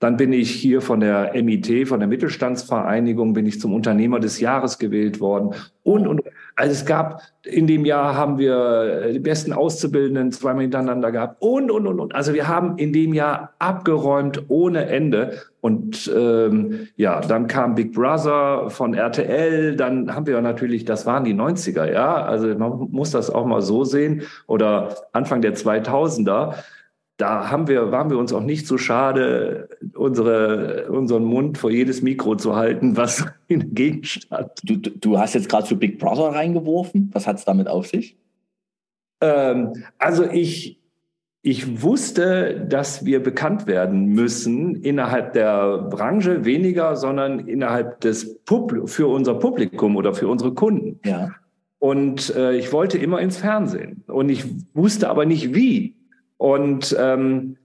[0.00, 4.40] Dann bin ich hier von der MIT, von der Mittelstandsvereinigung, bin ich zum Unternehmer des
[4.40, 6.22] Jahres gewählt worden und, und,
[6.56, 11.70] also es gab, in dem Jahr haben wir die besten Auszubildenden zweimal hintereinander gehabt und,
[11.70, 12.14] und, und, und.
[12.14, 15.42] Also wir haben in dem Jahr abgeräumt ohne Ende.
[15.60, 21.24] Und ähm, ja, dann kam Big Brother von RTL, dann haben wir natürlich, das waren
[21.24, 26.56] die 90er, ja, also man muss das auch mal so sehen, oder Anfang der 2000er
[27.16, 32.02] da haben wir, waren wir uns auch nicht so schade, unsere, unseren Mund vor jedes
[32.02, 34.50] Mikro zu halten, was in der Gegend stand.
[34.64, 37.10] Du, du hast jetzt gerade zu Big Brother reingeworfen.
[37.12, 38.16] Was hat es damit auf sich?
[39.20, 40.80] Ähm, also ich,
[41.42, 48.88] ich wusste, dass wir bekannt werden müssen innerhalb der Branche weniger, sondern innerhalb des Publi
[48.88, 50.98] für unser Publikum oder für unsere Kunden.
[51.04, 51.30] Ja.
[51.78, 54.02] Und äh, ich wollte immer ins Fernsehen.
[54.06, 55.94] Und ich wusste aber nicht wie.
[56.36, 57.56] Und, ähm,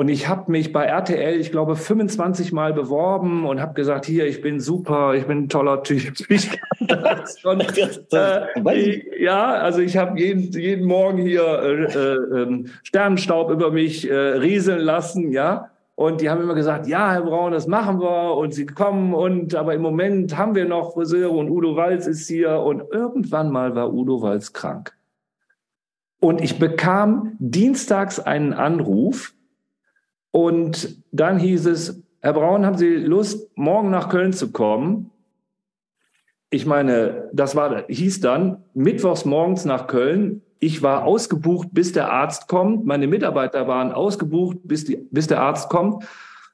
[0.00, 4.26] Und ich habe mich bei RTL, ich glaube, 25 Mal beworben und habe gesagt, hier,
[4.26, 6.14] ich bin super, ich bin ein toller Typ.
[6.30, 7.60] Ich kann das schon.
[8.12, 14.08] äh, ja, also ich habe jeden, jeden Morgen hier äh, äh, ähm, Sternenstaub über mich
[14.08, 15.68] äh, rieseln lassen, ja.
[15.96, 19.54] Und die haben immer gesagt, ja, Herr Braun, das machen wir und Sie kommen und
[19.54, 23.74] aber im Moment haben wir noch Friseure und Udo Walz ist hier und irgendwann mal
[23.74, 24.96] war Udo Walz krank.
[26.20, 29.34] Und ich bekam dienstags einen Anruf
[30.30, 35.10] und dann hieß es, Herr Braun, haben Sie Lust, morgen nach Köln zu kommen?
[36.50, 40.42] Ich meine, das war, hieß dann, mittwochs morgens nach Köln.
[40.58, 42.84] Ich war ausgebucht, bis der Arzt kommt.
[42.84, 46.04] Meine Mitarbeiter waren ausgebucht, bis, die, bis der Arzt kommt.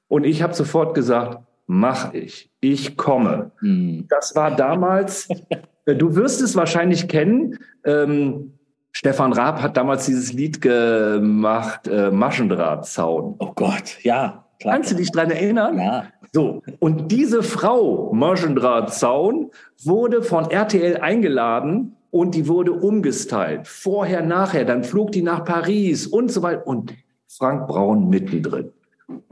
[0.07, 2.51] Und ich habe sofort gesagt, mach ich.
[2.61, 3.51] Ich komme.
[3.59, 4.07] Hm.
[4.09, 5.29] Das war damals,
[5.87, 7.59] du wirst es wahrscheinlich kennen.
[7.85, 8.56] Ähm,
[8.99, 13.35] Stefan Raab hat damals dieses Lied gemacht, äh, Maschendrahtzaun.
[13.39, 14.47] Oh Gott, ja.
[14.59, 14.75] Klar.
[14.75, 15.77] Kannst du dich dran erinnern?
[15.77, 16.07] Ja.
[16.33, 19.51] So, und diese Frau, Maschendrahtzaun,
[19.85, 23.69] wurde von RTL eingeladen und die wurde umgestylt.
[23.69, 26.67] Vorher, nachher, dann flog die nach Paris und so weiter.
[26.67, 26.95] Und
[27.29, 28.73] Frank Braun mittendrin.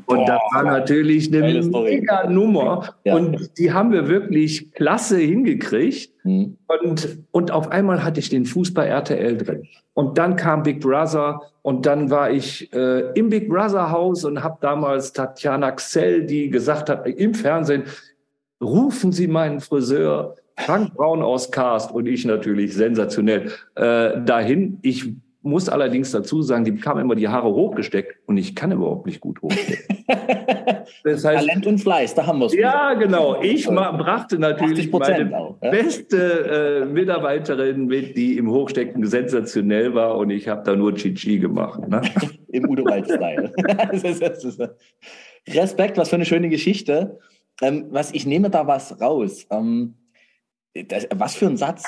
[0.07, 2.95] Und oh, das war natürlich eine mega Nummer.
[3.05, 3.17] Ja.
[3.17, 6.13] Und die haben wir wirklich klasse hingekriegt.
[6.25, 6.57] Mhm.
[6.67, 9.67] Und, und auf einmal hatte ich den Fuß bei RTL drin.
[9.95, 14.43] Und dann kam Big Brother und dann war ich äh, im Big Brother Haus und
[14.43, 17.85] habe damals Tatjana Xell, die gesagt hat im Fernsehen,
[18.61, 24.79] rufen Sie meinen Friseur Frank Braun aus Cast und ich natürlich sensationell äh, dahin.
[24.83, 25.13] Ich
[25.45, 29.21] muss allerdings dazu sagen, die bekamen immer die Haare hochgesteckt und ich kann überhaupt nicht
[29.21, 30.05] gut hochstecken.
[31.03, 32.55] Das heißt, Talent und Fleiß, da haben wir es.
[32.55, 33.41] Ja, genau.
[33.43, 35.71] Ich brachte natürlich meine auch, ja?
[35.71, 41.39] beste äh, Mitarbeiterin mit, die im Hochstecken sensationell war und ich habe da nur Chichi
[41.39, 41.87] gemacht.
[41.89, 42.03] Ne?
[42.49, 43.53] Im Udo Wald-Style.
[45.49, 47.19] Respekt, was für eine schöne Geschichte.
[47.63, 49.47] Ähm, was ich nehme da was raus.
[49.51, 49.95] Ähm,
[50.89, 51.85] das, was für ein Satz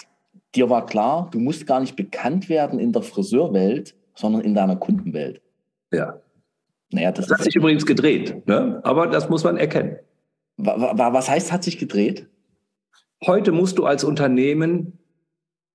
[0.57, 4.77] dir war klar, du musst gar nicht bekannt werden in der Friseurwelt, sondern in deiner
[4.77, 5.41] Kundenwelt.
[5.93, 6.21] Ja.
[6.91, 8.81] Naja, das, das hat sich übrigens gedreht, ne?
[8.85, 9.97] aber das muss man erkennen.
[10.57, 12.29] Was heißt, hat sich gedreht?
[13.27, 14.99] Heute musst du als Unternehmen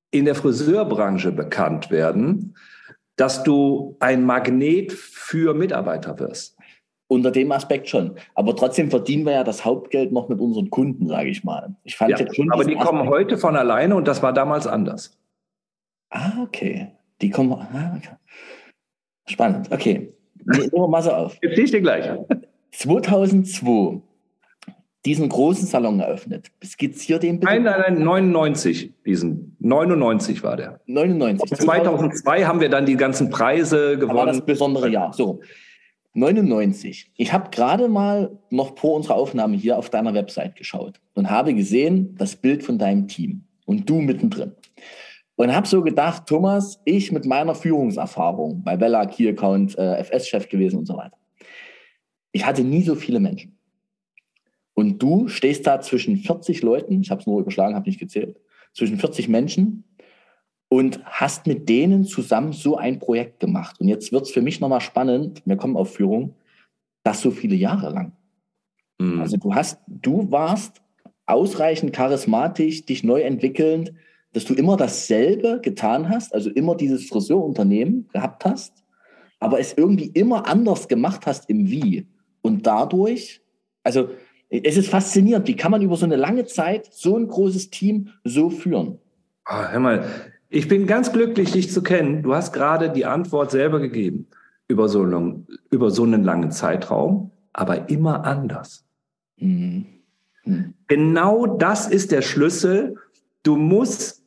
[0.10, 2.56] in der Friseurbranche bekannt werden,
[3.16, 6.58] dass du ein Magnet für Mitarbeiter wirst.
[7.12, 8.16] Unter dem Aspekt schon.
[8.36, 11.76] Aber trotzdem verdienen wir ja das Hauptgeld noch mit unseren Kunden, sage ich mal.
[11.84, 14.32] Ich fand ja, jetzt schon aber die Aspekt kommen heute von alleine und das war
[14.32, 15.20] damals anders.
[16.10, 16.88] Ah, okay.
[17.22, 17.52] Die kommen.
[17.52, 18.16] Ah, okay.
[19.28, 19.70] Spannend.
[19.74, 20.14] Okay.
[20.46, 21.38] Nehmen wir mal so auf.
[21.42, 22.10] Jetzt sehe ich dir gleich.
[22.72, 24.00] 2002
[25.06, 26.50] diesen großen Salon eröffnet.
[26.64, 27.52] Skizzier den bitte.
[27.52, 28.94] Nein, nein, nein, 99.
[29.06, 30.80] Diesen 99 war der.
[30.86, 31.60] 99.
[31.60, 34.18] 2002 haben wir dann die ganzen Preise gewonnen.
[34.18, 35.12] War das besondere Jahr.
[35.12, 35.42] So.
[36.14, 37.12] 99.
[37.16, 41.54] Ich habe gerade mal noch vor unserer Aufnahme hier auf deiner Website geschaut und habe
[41.54, 44.54] gesehen das Bild von deinem Team und du mittendrin.
[45.36, 50.50] Und habe so gedacht, Thomas, ich mit meiner Führungserfahrung bei Bella, Key Account, äh, FS-Chef
[50.50, 51.18] gewesen und so weiter.
[52.32, 53.58] Ich hatte nie so viele Menschen.
[54.74, 58.40] Und du stehst da zwischen 40 Leuten, ich habe es nur überschlagen, habe nicht gezählt,
[58.74, 59.84] zwischen 40 Menschen
[60.72, 63.82] und hast mit denen zusammen so ein Projekt gemacht.
[63.82, 66.34] Und jetzt wird es für mich nochmal spannend, wir kommen auf Führung,
[67.04, 68.14] das so viele Jahre lang.
[68.98, 69.20] Mhm.
[69.20, 70.82] Also du hast, du warst
[71.26, 73.92] ausreichend charismatisch, dich neu entwickelnd,
[74.32, 78.86] dass du immer dasselbe getan hast, also immer dieses Friseurunternehmen gehabt hast,
[79.42, 82.08] aber es irgendwie immer anders gemacht hast im Wie.
[82.42, 83.42] Und dadurch,
[83.84, 84.08] also
[84.50, 88.12] es ist faszinierend, wie kann man über so eine lange Zeit so ein großes Team
[88.24, 89.00] so führen?
[89.50, 90.06] Oh, hör mal,
[90.52, 92.24] ich bin ganz glücklich, dich zu kennen.
[92.24, 94.28] Du hast gerade die Antwort selber gegeben
[94.68, 98.86] über so, einen, über so einen langen Zeitraum, aber immer anders.
[99.38, 99.86] Mhm.
[100.44, 100.74] Mhm.
[100.88, 102.98] Genau das ist der Schlüssel.
[103.44, 104.24] Du musst,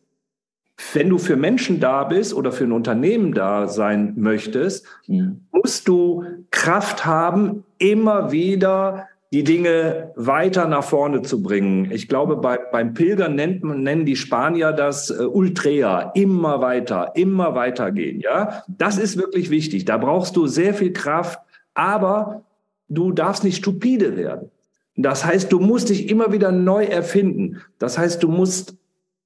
[0.94, 5.42] wenn du für Menschen da bist oder für ein Unternehmen da sein möchtest, mhm.
[5.52, 11.90] musst du Kraft haben, immer wieder die Dinge weiter nach vorne zu bringen.
[11.90, 17.56] Ich glaube, bei, beim Pilgern nennt, nennen die Spanier das äh, Ultrea, immer weiter, immer
[17.56, 18.20] weiter gehen.
[18.20, 19.86] Ja, das ist wirklich wichtig.
[19.86, 21.40] Da brauchst du sehr viel Kraft,
[21.74, 22.44] aber
[22.88, 24.52] du darfst nicht stupide werden.
[24.94, 27.60] Das heißt, du musst dich immer wieder neu erfinden.
[27.80, 28.76] Das heißt, du musst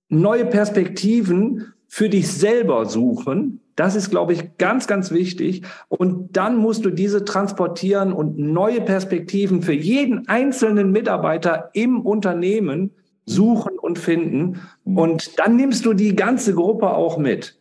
[0.08, 5.62] neue Perspektiven für dich selber suchen das ist, glaube ich, ganz, ganz wichtig.
[5.86, 12.90] Und dann musst du diese transportieren und neue Perspektiven für jeden einzelnen Mitarbeiter im Unternehmen
[13.24, 14.62] suchen und finden.
[14.84, 17.56] Und dann nimmst du die ganze Gruppe auch mit.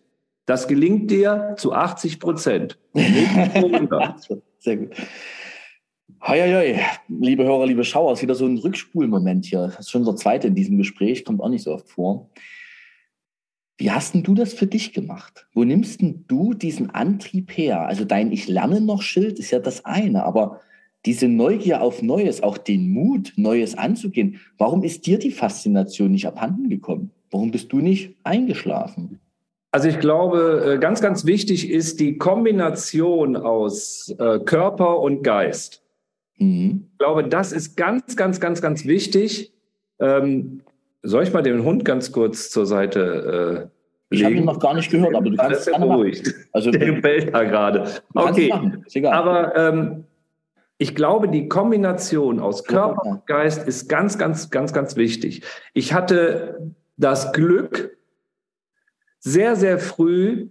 [0.47, 2.79] Das gelingt dir zu 80 Prozent.
[4.57, 4.95] Sehr gut.
[6.25, 9.67] Heieiei, liebe Hörer, liebe Schauer, ist wieder so ein Rückspulmoment hier.
[9.67, 12.31] Das ist schon der zweite in diesem Gespräch, kommt auch nicht so oft vor.
[13.77, 15.47] Wie hast denn du das für dich gemacht?
[15.53, 17.85] Wo nimmst denn du diesen Antrieb her?
[17.87, 20.61] Also dein Ich lerne noch Schild ist ja das eine, aber
[21.05, 26.25] diese Neugier auf Neues, auch den Mut, Neues anzugehen, warum ist dir die Faszination nicht
[26.25, 27.11] abhanden gekommen?
[27.29, 29.19] Warum bist du nicht eingeschlafen?
[29.71, 35.83] Also ich glaube, äh, ganz, ganz wichtig ist die Kombination aus äh, Körper und Geist.
[36.37, 36.87] Mhm.
[36.93, 39.53] Ich glaube, das ist ganz, ganz, ganz, ganz wichtig.
[39.99, 40.61] Ähm,
[41.07, 43.69] soll ich mal den Hund ganz kurz zur Seite
[44.11, 46.33] äh, Ich habe ihn noch gar nicht gehört, aber du kannst es ja beruhigt.
[46.51, 47.89] Also, Der bellt da gerade.
[48.13, 48.53] Okay,
[49.05, 50.03] aber ähm,
[50.77, 55.43] ich glaube, die Kombination aus Körper und Geist ist ganz, ganz, ganz, ganz wichtig.
[55.73, 57.97] Ich hatte das Glück,
[59.19, 60.49] sehr, sehr früh,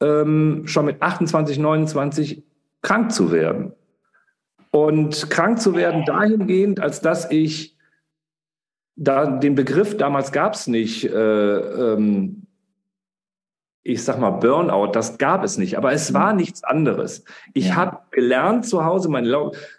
[0.00, 2.42] ähm, schon mit 28, 29,
[2.82, 3.72] krank zu werden.
[4.72, 7.71] Und krank zu werden dahingehend, als dass ich
[8.96, 12.46] da den Begriff damals gab es nicht, äh, ähm,
[13.82, 17.24] ich sag mal Burnout, das gab es nicht, aber es war nichts anderes.
[17.52, 17.76] Ich ja.
[17.76, 19.26] habe gelernt zu Hause, mein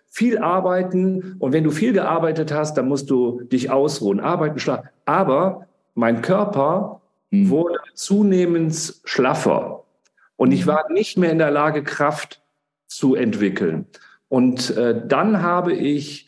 [0.09, 4.89] viel arbeiten und wenn du viel gearbeitet hast, dann musst du dich ausruhen, arbeiten, schlafen.
[5.05, 7.01] Aber mein Körper
[7.31, 7.49] hm.
[7.49, 9.83] wurde zunehmend schlaffer
[10.35, 10.67] und ich hm.
[10.67, 12.41] war nicht mehr in der Lage, Kraft
[12.87, 13.87] zu entwickeln.
[14.27, 16.27] Und äh, dann habe ich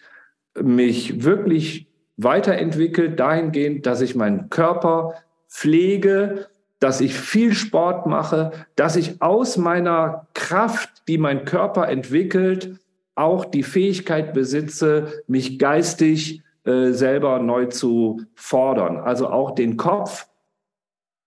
[0.61, 1.84] mich wirklich
[2.17, 5.15] weiterentwickelt dahingehend, dass ich meinen Körper
[5.49, 6.47] pflege,
[6.79, 12.79] dass ich viel Sport mache, dass ich aus meiner Kraft, die mein Körper entwickelt,
[13.15, 18.97] auch die Fähigkeit besitze, mich geistig äh, selber neu zu fordern.
[18.97, 20.27] Also auch den Kopf,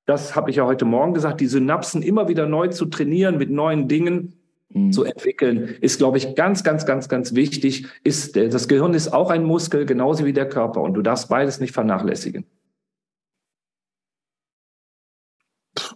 [0.05, 3.51] das habe ich ja heute Morgen gesagt, die Synapsen immer wieder neu zu trainieren mit
[3.51, 4.38] neuen Dingen
[4.71, 4.93] mhm.
[4.93, 7.87] zu entwickeln, ist, glaube ich, ganz, ganz, ganz, ganz wichtig.
[8.05, 10.83] Ist, äh, das Gehirn ist auch ein Muskel, genauso wie der Körper.
[10.83, 12.47] Und du darfst beides nicht vernachlässigen.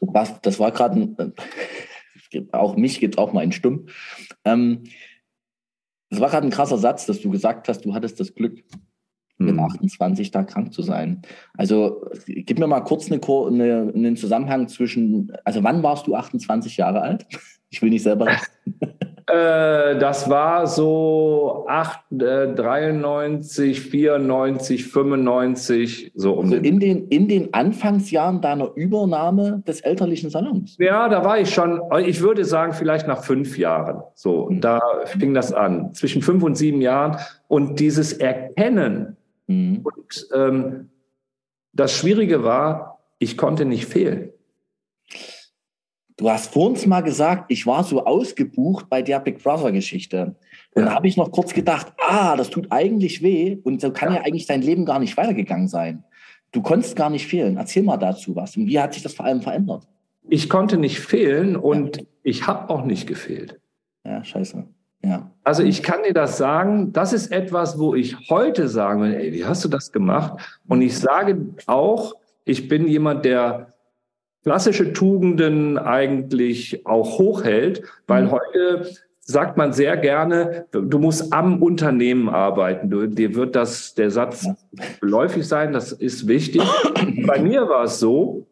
[0.00, 1.34] Das, das war gerade ein,
[2.32, 3.86] äh, auch mich gibt auch mal ein Stumm.
[4.44, 4.84] Ähm,
[6.10, 8.62] das war gerade ein krasser Satz, dass du gesagt hast, du hattest das Glück,
[9.44, 10.32] mit 28 hm.
[10.32, 11.22] da krank zu sein.
[11.56, 16.76] Also gib mir mal kurz eine, eine, einen Zusammenhang zwischen, also wann warst du 28
[16.76, 17.26] Jahre alt?
[17.72, 18.28] Ich will nicht selber.
[19.26, 27.28] äh, das war so 8, äh, 93, 94, 95, so um also in den, in
[27.28, 30.76] den Anfangsjahren deiner Übernahme des elterlichen Salons?
[30.78, 34.02] Ja, da war ich schon, ich würde sagen, vielleicht nach fünf Jahren.
[34.14, 34.60] So, mhm.
[34.60, 35.94] da fing das an.
[35.94, 37.16] Zwischen fünf und sieben Jahren.
[37.48, 39.16] Und dieses Erkennen,
[39.52, 39.80] Mhm.
[39.82, 40.90] Und ähm,
[41.72, 44.32] das Schwierige war, ich konnte nicht fehlen.
[46.16, 50.36] Du hast vor uns mal gesagt, ich war so ausgebucht bei der Big Brother-Geschichte.
[50.74, 50.88] Und ja.
[50.88, 54.16] da habe ich noch kurz gedacht, ah, das tut eigentlich weh und so kann ja.
[54.18, 56.04] ja eigentlich dein Leben gar nicht weitergegangen sein.
[56.52, 57.56] Du konntest gar nicht fehlen.
[57.56, 58.56] Erzähl mal dazu was.
[58.56, 59.88] Und wie hat sich das vor allem verändert?
[60.28, 62.02] Ich konnte nicht fehlen und ja.
[62.22, 63.58] ich habe auch nicht gefehlt.
[64.04, 64.66] Ja, scheiße.
[65.04, 65.30] Ja.
[65.44, 69.32] Also ich kann dir das sagen, das ist etwas, wo ich heute sagen will, ey,
[69.32, 70.40] wie hast du das gemacht?
[70.68, 71.36] Und ich sage
[71.66, 73.72] auch, ich bin jemand, der
[74.44, 78.32] klassische Tugenden eigentlich auch hochhält, weil mhm.
[78.32, 78.90] heute
[79.20, 82.90] sagt man sehr gerne, du musst am Unternehmen arbeiten.
[82.90, 84.46] Du, dir wird das, der Satz
[85.00, 86.62] geläufig sein, das ist wichtig.
[87.26, 88.46] Bei mir war es so,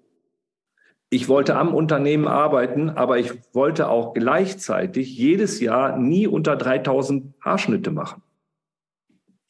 [1.11, 7.35] ich wollte am Unternehmen arbeiten, aber ich wollte auch gleichzeitig jedes Jahr nie unter 3000
[7.41, 8.23] Haarschnitte machen.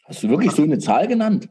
[0.05, 1.51] Hast du wirklich so eine Zahl genannt?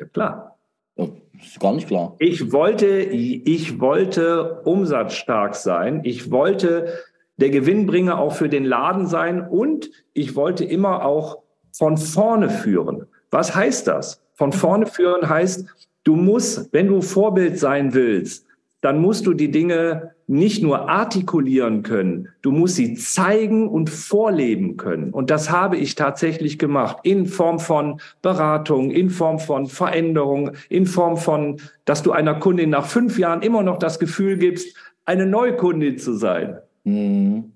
[0.00, 0.58] Ja, klar.
[0.96, 1.08] Ja,
[1.40, 2.16] ist gar nicht klar.
[2.18, 6.00] Ich wollte, ich wollte umsatzstark sein.
[6.04, 6.94] Ich wollte
[7.36, 13.06] der Gewinnbringer auch für den Laden sein und ich wollte immer auch von vorne führen.
[13.30, 14.22] Was heißt das?
[14.34, 15.66] Von vorne führen heißt,
[16.02, 18.47] du musst, wenn du Vorbild sein willst,
[18.80, 24.76] dann musst du die Dinge nicht nur artikulieren können, du musst sie zeigen und vorleben
[24.76, 25.10] können.
[25.12, 30.86] Und das habe ich tatsächlich gemacht in Form von Beratung, in Form von Veränderung, in
[30.86, 34.76] Form von, dass du einer Kundin nach fünf Jahren immer noch das Gefühl gibst,
[35.06, 36.58] eine Neukundin zu sein.
[36.84, 37.52] Mhm.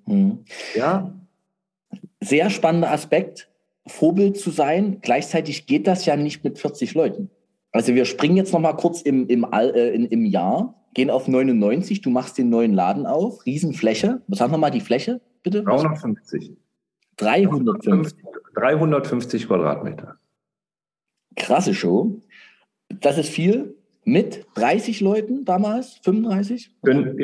[0.75, 1.13] Ja.
[2.21, 3.51] Sehr spannender Aspekt,
[3.87, 4.99] Vorbild zu sein.
[5.03, 7.31] Gleichzeitig geht das ja nicht mit 40 Leuten.
[7.71, 12.03] Also wir springen jetzt noch mal kurz im, im, äh, im Jahr gehen auf 99,
[12.03, 14.23] du machst den neuen Laden auf, Riesenfläche.
[14.29, 15.63] Was haben wir mal die Fläche, bitte?
[15.63, 16.53] 350.
[17.17, 18.25] 350.
[18.55, 20.17] 350 Quadratmeter.
[21.37, 22.21] Krasse Show.
[22.89, 23.75] Das ist viel.
[24.05, 26.75] mit 30 Leuten damals, 35?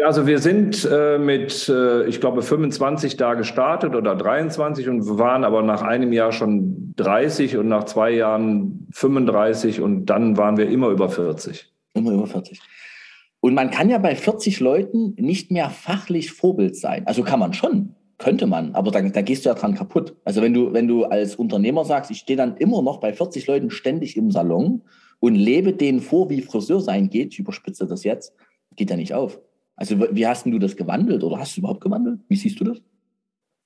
[0.05, 5.45] Also wir sind äh, mit, äh, ich glaube, 25 da gestartet oder 23 und waren
[5.45, 10.69] aber nach einem Jahr schon 30 und nach zwei Jahren 35 und dann waren wir
[10.69, 11.69] immer über 40.
[11.95, 12.61] Immer über 40.
[13.41, 17.07] Und man kann ja bei 40 Leuten nicht mehr fachlich Vorbild sein.
[17.07, 20.17] Also kann man schon, könnte man, aber da, da gehst du ja dran kaputt.
[20.25, 23.47] Also wenn du, wenn du als Unternehmer sagst, ich stehe dann immer noch bei 40
[23.47, 24.83] Leuten ständig im Salon
[25.21, 28.33] und lebe denen vor, wie Friseur sein geht, ich überspitze das jetzt,
[28.75, 29.41] geht ja nicht auf.
[29.77, 32.21] Also wie hast du das gewandelt oder hast du überhaupt gewandelt?
[32.29, 32.79] Wie siehst du das?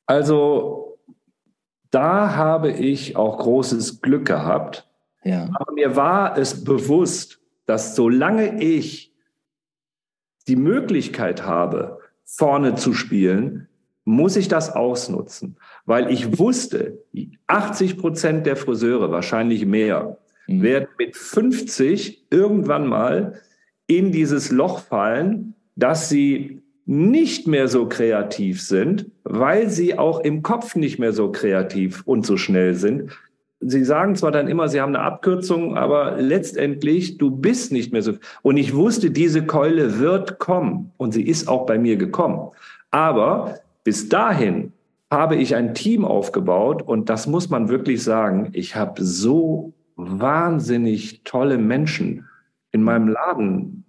[0.06, 0.98] Also
[1.90, 4.86] da habe ich auch großes Glück gehabt.
[5.24, 5.48] Ja.
[5.54, 9.11] Aber mir war es bewusst, dass solange ich
[10.44, 13.68] die Möglichkeit habe, vorne zu spielen,
[14.04, 15.56] muss ich das ausnutzen.
[15.84, 16.98] Weil ich wusste,
[17.46, 20.62] 80 Prozent der Friseure, wahrscheinlich mehr, mhm.
[20.62, 23.40] werden mit 50 irgendwann mal
[23.86, 30.42] in dieses Loch fallen, dass sie nicht mehr so kreativ sind, weil sie auch im
[30.42, 33.10] Kopf nicht mehr so kreativ und so schnell sind.
[33.64, 38.02] Sie sagen zwar dann immer, sie haben eine Abkürzung, aber letztendlich, du bist nicht mehr
[38.02, 38.14] so.
[38.42, 40.92] Und ich wusste, diese Keule wird kommen.
[40.96, 42.50] Und sie ist auch bei mir gekommen.
[42.90, 44.72] Aber bis dahin
[45.10, 48.48] habe ich ein Team aufgebaut und das muss man wirklich sagen.
[48.52, 52.26] Ich habe so wahnsinnig tolle Menschen
[52.72, 53.84] in meinem Laden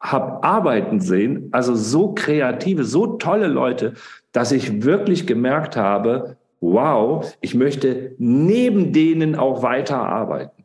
[0.00, 3.94] habe arbeiten sehen, also so kreative, so tolle Leute,
[4.32, 10.64] dass ich wirklich gemerkt habe, wow, ich möchte neben denen auch weiter arbeiten.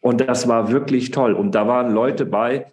[0.00, 1.32] Und das war wirklich toll.
[1.32, 2.66] Und da waren Leute bei,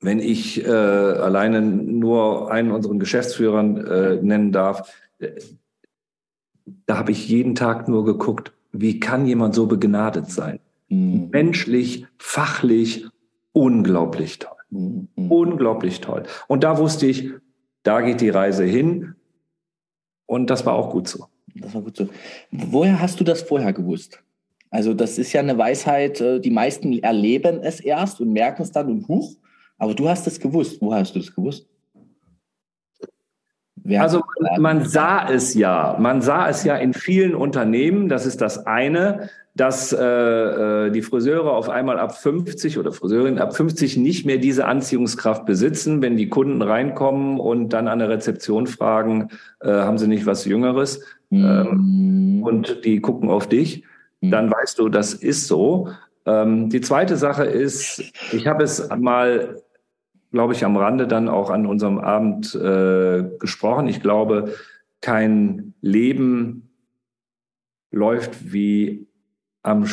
[0.00, 5.30] wenn ich äh, alleine nur einen unseren Geschäftsführern äh, nennen darf, äh,
[6.86, 10.60] da habe ich jeden Tag nur geguckt, wie kann jemand so begnadet sein?
[10.88, 11.28] Mhm.
[11.30, 13.06] Menschlich, fachlich,
[13.52, 14.56] unglaublich toll.
[14.70, 15.08] Mhm.
[15.16, 16.24] Unglaublich toll.
[16.48, 17.30] Und da wusste ich,
[17.82, 19.14] da geht die Reise hin.
[20.26, 21.26] Und das war auch gut so.
[21.54, 22.08] Das war gut so.
[22.50, 24.22] Woher hast du das vorher gewusst?
[24.70, 28.72] Also das ist ja eine Weisheit, äh, die meisten erleben es erst und merken es
[28.72, 29.36] dann und huch.
[29.78, 30.80] Aber du hast es gewusst.
[30.80, 31.68] Woher hast du es gewusst?
[33.76, 34.22] Wer also
[34.58, 38.08] man sah es ja, man sah es ja in vielen Unternehmen.
[38.08, 40.04] Das ist das eine, dass äh,
[40.86, 45.46] äh die Friseure auf einmal ab 50 oder Friseurinnen ab 50 nicht mehr diese Anziehungskraft
[45.46, 49.28] besitzen, wenn die Kunden reinkommen und dann an der Rezeption fragen,
[49.60, 51.00] äh, haben sie nicht was Jüngeres?
[51.30, 51.44] Mhm.
[51.44, 53.84] Ähm, und die gucken auf dich.
[54.20, 54.30] Mhm.
[54.30, 55.88] Dann weißt du, das ist so.
[56.26, 58.02] Ähm, die zweite Sache ist,
[58.32, 59.56] ich habe es mal
[60.34, 63.86] glaube ich, am Rande dann auch an unserem Abend äh, gesprochen.
[63.86, 64.54] Ich glaube,
[65.00, 66.70] kein Leben
[67.92, 69.06] läuft wie
[69.64, 69.84] am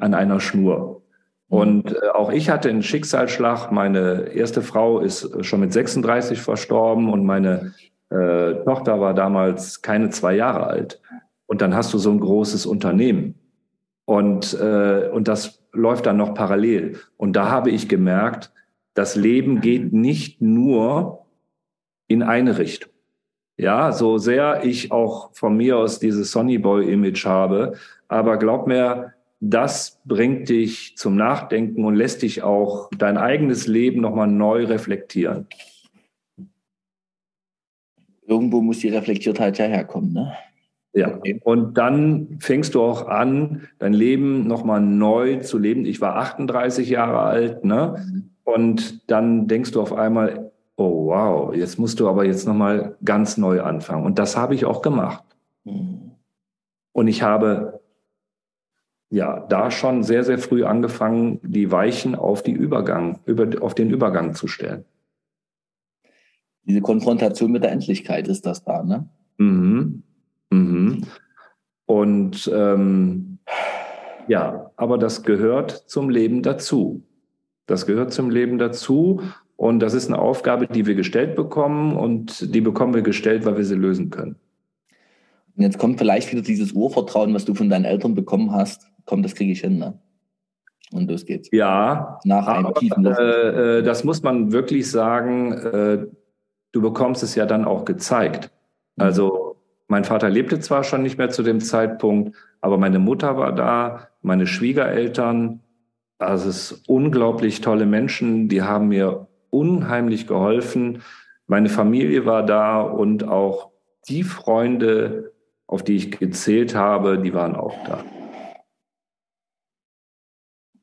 [0.00, 1.02] an einer Schnur.
[1.48, 3.70] Und äh, auch ich hatte einen Schicksalsschlag.
[3.70, 7.74] Meine erste Frau ist schon mit 36 verstorben und meine
[8.08, 11.00] äh, Tochter war damals keine zwei Jahre alt.
[11.46, 13.34] Und dann hast du so ein großes Unternehmen.
[14.04, 16.98] Und, äh, und das läuft dann noch parallel.
[17.16, 18.52] Und da habe ich gemerkt,
[18.94, 21.26] das Leben geht nicht nur
[22.08, 22.90] in eine Richtung.
[23.56, 27.74] Ja, so sehr ich auch von mir aus dieses Sonny Boy Image habe,
[28.10, 34.00] aber glaub mir, das bringt dich zum Nachdenken und lässt dich auch dein eigenes Leben
[34.00, 35.46] nochmal neu reflektieren.
[38.26, 40.32] Irgendwo muss die Reflektiertheit ja herkommen, ne?
[40.92, 41.40] Ja, okay.
[41.44, 45.84] und dann fängst du auch an, dein Leben nochmal neu zu leben.
[45.84, 47.94] Ich war 38 Jahre alt, ne?
[47.96, 48.30] Mhm.
[48.42, 53.36] Und dann denkst du auf einmal, oh wow, jetzt musst du aber jetzt nochmal ganz
[53.36, 54.04] neu anfangen.
[54.04, 55.22] Und das habe ich auch gemacht.
[55.62, 56.10] Mhm.
[56.92, 57.79] Und ich habe
[59.10, 63.90] ja da schon sehr, sehr früh angefangen, die Weichen auf die Übergang, über, auf den
[63.90, 64.84] Übergang zu stellen.
[66.64, 69.08] Diese Konfrontation mit der Endlichkeit ist das da, ne?
[69.38, 70.04] Mhm.
[70.50, 71.06] Mhm.
[71.86, 73.38] Und ähm,
[74.28, 77.02] ja, aber das gehört zum Leben dazu.
[77.66, 79.22] Das gehört zum Leben dazu.
[79.56, 83.56] Und das ist eine Aufgabe, die wir gestellt bekommen und die bekommen wir gestellt, weil
[83.56, 84.36] wir sie lösen können.
[85.56, 88.89] Und jetzt kommt vielleicht wieder dieses Urvertrauen, was du von deinen Eltern bekommen hast.
[89.04, 89.98] Komm, das kriege ich hin, ne?
[90.92, 91.48] Und los geht's.
[91.52, 95.52] Ja, nach einem aber, tiefen äh, äh, das muss man wirklich sagen.
[95.52, 96.06] Äh,
[96.72, 98.50] du bekommst es ja dann auch gezeigt.
[98.96, 99.04] Mhm.
[99.04, 99.56] Also
[99.88, 104.08] mein Vater lebte zwar schon nicht mehr zu dem Zeitpunkt, aber meine Mutter war da,
[104.22, 105.60] meine Schwiegereltern,
[106.18, 111.02] also es ist unglaublich tolle Menschen, die haben mir unheimlich geholfen.
[111.46, 113.70] Meine Familie war da und auch
[114.08, 115.32] die Freunde,
[115.66, 118.04] auf die ich gezählt habe, die waren auch da.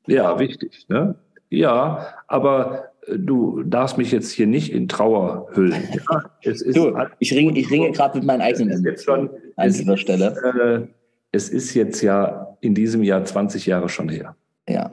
[0.08, 0.86] Ja, wichtig.
[0.90, 1.16] Ne?
[1.50, 5.84] Ja, aber äh, du darfst mich jetzt hier nicht in Trauer hüllen.
[5.94, 9.72] Ja, es ist, du, ich ringe, ich ringe gerade mit meinen eigenen jetzt schon an
[9.72, 10.88] dieser ist, Stelle.
[10.90, 10.94] Äh,
[11.32, 14.36] es ist jetzt ja in diesem Jahr 20 Jahre schon her.
[14.68, 14.92] Ja,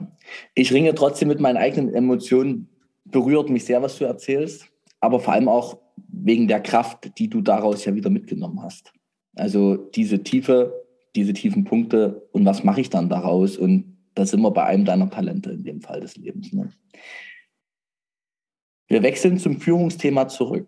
[0.53, 2.69] ich ringe trotzdem mit meinen eigenen Emotionen.
[3.05, 4.65] Berührt mich sehr, was du erzählst,
[4.99, 8.93] aber vor allem auch wegen der Kraft, die du daraus ja wieder mitgenommen hast.
[9.35, 10.73] Also diese Tiefe,
[11.15, 13.57] diese tiefen Punkte und was mache ich dann daraus?
[13.57, 16.51] Und da sind wir bei einem deiner Talente in dem Fall des Lebens.
[16.53, 16.71] Ne?
[18.87, 20.67] Wir wechseln zum Führungsthema zurück.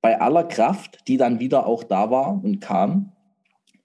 [0.00, 3.12] Bei aller Kraft, die dann wieder auch da war und kam,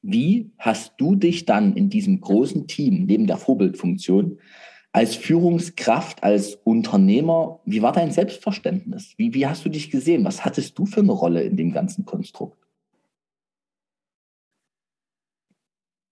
[0.02, 4.40] wie hast du dich dann in diesem großen Team, neben der Vorbildfunktion,
[4.94, 9.14] als Führungskraft, als Unternehmer, wie war dein Selbstverständnis?
[9.18, 10.26] Wie, wie hast du dich gesehen?
[10.26, 12.67] Was hattest du für eine Rolle in dem ganzen Konstrukt?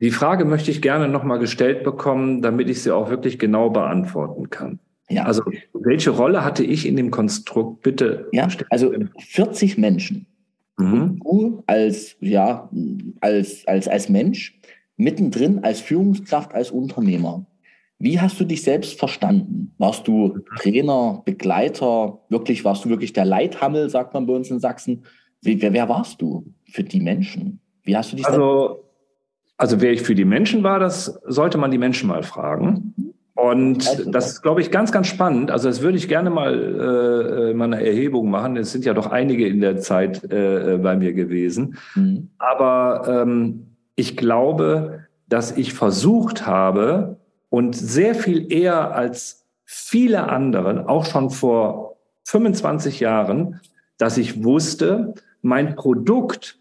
[0.02, 4.50] Die Frage möchte ich gerne nochmal gestellt bekommen, damit ich sie auch wirklich genau beantworten
[4.50, 4.80] kann.
[5.10, 5.24] Ja.
[5.24, 5.44] Also,
[5.74, 7.82] welche Rolle hatte ich in dem Konstrukt?
[7.84, 8.28] Bitte.
[8.32, 10.26] Ja, also 40 Menschen.
[10.78, 11.20] Mhm.
[11.24, 12.70] Du als, ja,
[13.22, 14.60] als, als, als Mensch,
[14.98, 17.46] mittendrin als Führungskraft, als Unternehmer.
[17.98, 19.74] Wie hast du dich selbst verstanden?
[19.78, 22.20] Warst du Trainer, Begleiter?
[22.30, 25.06] Wirklich, warst du wirklich der Leithammel, sagt man bei uns in Sachsen?
[25.42, 27.62] Wer, wer warst du für die Menschen?
[27.84, 28.85] Wie hast du dich also,
[29.58, 33.14] also wer ich für die Menschen war, das sollte man die Menschen mal fragen.
[33.36, 35.52] Und das ist, glaube ich, ganz, ganz spannend.
[35.52, 38.56] Also das würde ich gerne mal äh, mal eine Erhebung machen.
[38.56, 41.78] Es sind ja doch einige in der Zeit äh, bei mir gewesen.
[41.96, 42.30] Mhm.
[42.38, 47.18] Aber ähm, ich glaube, dass ich versucht habe
[47.50, 53.60] und sehr viel eher als viele anderen, auch schon vor 25 Jahren,
[53.98, 56.58] dass ich wusste, mein Produkt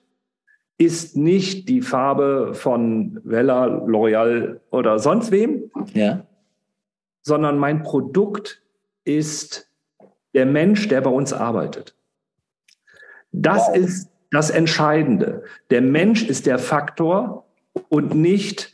[0.79, 6.27] ist nicht die Farbe von Vella, L'Oreal oder sonst wem, ja.
[7.23, 8.63] sondern mein Produkt
[9.05, 9.71] ist
[10.35, 11.95] der Mensch, der bei uns arbeitet.
[13.31, 13.77] Das wow.
[13.77, 15.45] ist das Entscheidende.
[15.71, 17.47] Der Mensch ist der Faktor
[17.89, 18.73] und nicht,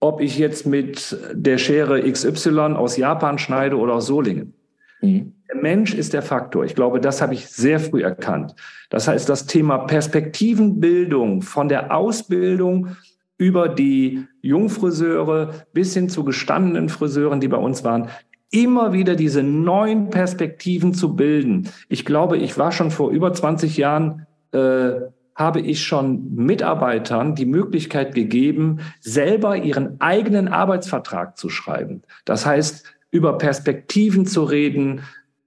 [0.00, 4.54] ob ich jetzt mit der Schere XY aus Japan schneide oder aus Solingen.
[5.00, 5.34] Mhm.
[5.48, 6.64] Der Mensch ist der Faktor.
[6.64, 8.54] Ich glaube, das habe ich sehr früh erkannt.
[8.90, 12.96] Das heißt, das Thema Perspektivenbildung von der Ausbildung
[13.38, 18.08] über die Jungfriseure bis hin zu gestandenen Friseuren, die bei uns waren,
[18.50, 21.68] immer wieder diese neuen Perspektiven zu bilden.
[21.88, 24.90] Ich glaube, ich war schon vor über 20 Jahren, äh,
[25.34, 32.02] habe ich schon Mitarbeitern die Möglichkeit gegeben, selber ihren eigenen Arbeitsvertrag zu schreiben.
[32.24, 35.02] Das heißt, über Perspektiven zu reden,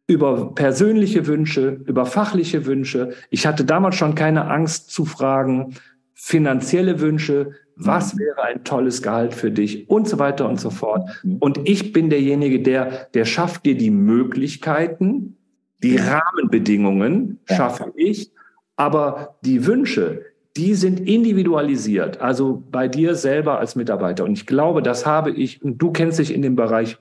[0.08, 3.12] über persönliche Wünsche, über fachliche Wünsche.
[3.30, 5.76] Ich hatte damals schon keine Angst zu fragen,
[6.14, 8.20] finanzielle Wünsche, was mhm.
[8.20, 11.10] wäre ein tolles Gehalt für dich und so weiter und so fort.
[11.24, 11.38] Mhm.
[11.38, 15.38] Und ich bin derjenige, der, der schafft dir die Möglichkeiten,
[15.82, 18.32] die Rahmenbedingungen schaffe ich,
[18.76, 20.26] aber die Wünsche,
[20.58, 24.26] die sind individualisiert, also bei dir selber als Mitarbeiter.
[24.26, 26.98] Und ich glaube, das habe ich, und du kennst dich in dem Bereich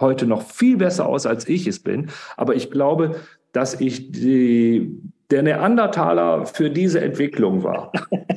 [0.00, 2.10] heute noch viel besser aus, als ich es bin.
[2.36, 3.16] Aber ich glaube,
[3.52, 4.90] dass ich die,
[5.30, 7.92] der Neandertaler für diese Entwicklung war.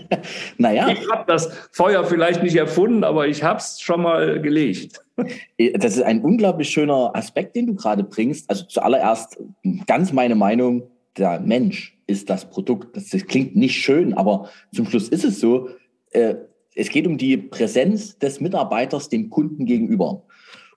[0.58, 0.90] naja.
[0.90, 5.02] Ich habe das Feuer vielleicht nicht erfunden, aber ich habe es schon mal gelegt.
[5.76, 8.50] Das ist ein unglaublich schöner Aspekt, den du gerade bringst.
[8.50, 9.38] Also zuallererst
[9.88, 10.84] ganz meine Meinung,
[11.18, 12.96] der Mensch ist das Produkt.
[12.96, 15.70] Das, das klingt nicht schön, aber zum Schluss ist es so.
[16.12, 16.36] Äh,
[16.76, 20.24] es geht um die Präsenz des Mitarbeiters dem Kunden gegenüber.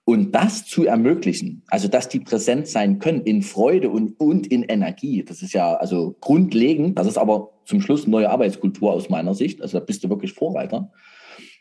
[0.09, 4.63] Und das zu ermöglichen, also dass die präsent sein können in Freude und, und in
[4.63, 6.97] Energie, das ist ja also grundlegend.
[6.97, 9.61] Das ist aber zum Schluss neue Arbeitskultur aus meiner Sicht.
[9.61, 10.93] Also da bist du wirklich Vorreiter.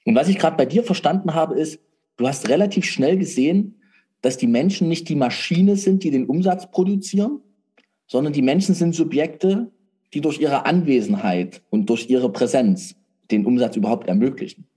[0.05, 1.81] Und was ich gerade bei dir verstanden habe, ist,
[2.19, 3.81] du hast relativ schnell gesehen,
[4.23, 7.41] dass die Menschen nicht die Maschine sind, die den Umsatz produzieren,
[8.07, 9.73] sondern die Menschen sind Subjekte,
[10.15, 12.95] die durch ihre Anwesenheit und durch ihre Präsenz
[13.29, 14.69] den Umsatz überhaupt ermöglichen.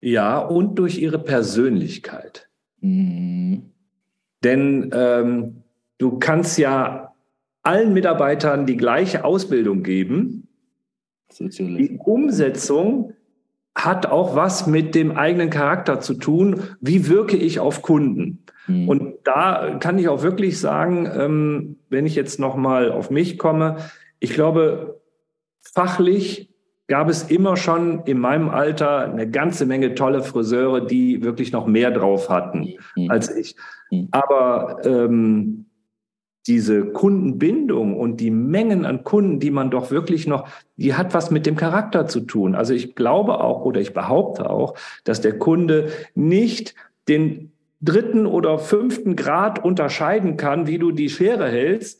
[0.00, 2.48] Ja, und durch ihre Persönlichkeit.
[2.80, 3.72] Mhm.
[4.42, 5.62] Denn ähm,
[5.98, 7.14] du kannst ja
[7.62, 10.48] allen Mitarbeitern die gleiche Ausbildung geben.
[11.38, 13.12] Die Umsetzung
[13.74, 16.62] hat auch was mit dem eigenen Charakter zu tun.
[16.80, 18.44] Wie wirke ich auf Kunden?
[18.66, 18.88] Mhm.
[18.88, 23.38] Und da kann ich auch wirklich sagen, ähm, wenn ich jetzt noch mal auf mich
[23.38, 23.76] komme,
[24.18, 25.00] ich glaube,
[25.60, 26.49] fachlich
[26.90, 31.68] gab es immer schon in meinem Alter eine ganze Menge tolle Friseure, die wirklich noch
[31.68, 33.08] mehr drauf hatten mhm.
[33.08, 33.54] als ich.
[33.92, 34.08] Mhm.
[34.10, 35.66] Aber ähm,
[36.48, 41.30] diese Kundenbindung und die Mengen an Kunden, die man doch wirklich noch, die hat was
[41.30, 42.56] mit dem Charakter zu tun.
[42.56, 44.74] Also ich glaube auch oder ich behaupte auch,
[45.04, 46.74] dass der Kunde nicht
[47.06, 51.99] den dritten oder fünften Grad unterscheiden kann, wie du die Schere hältst,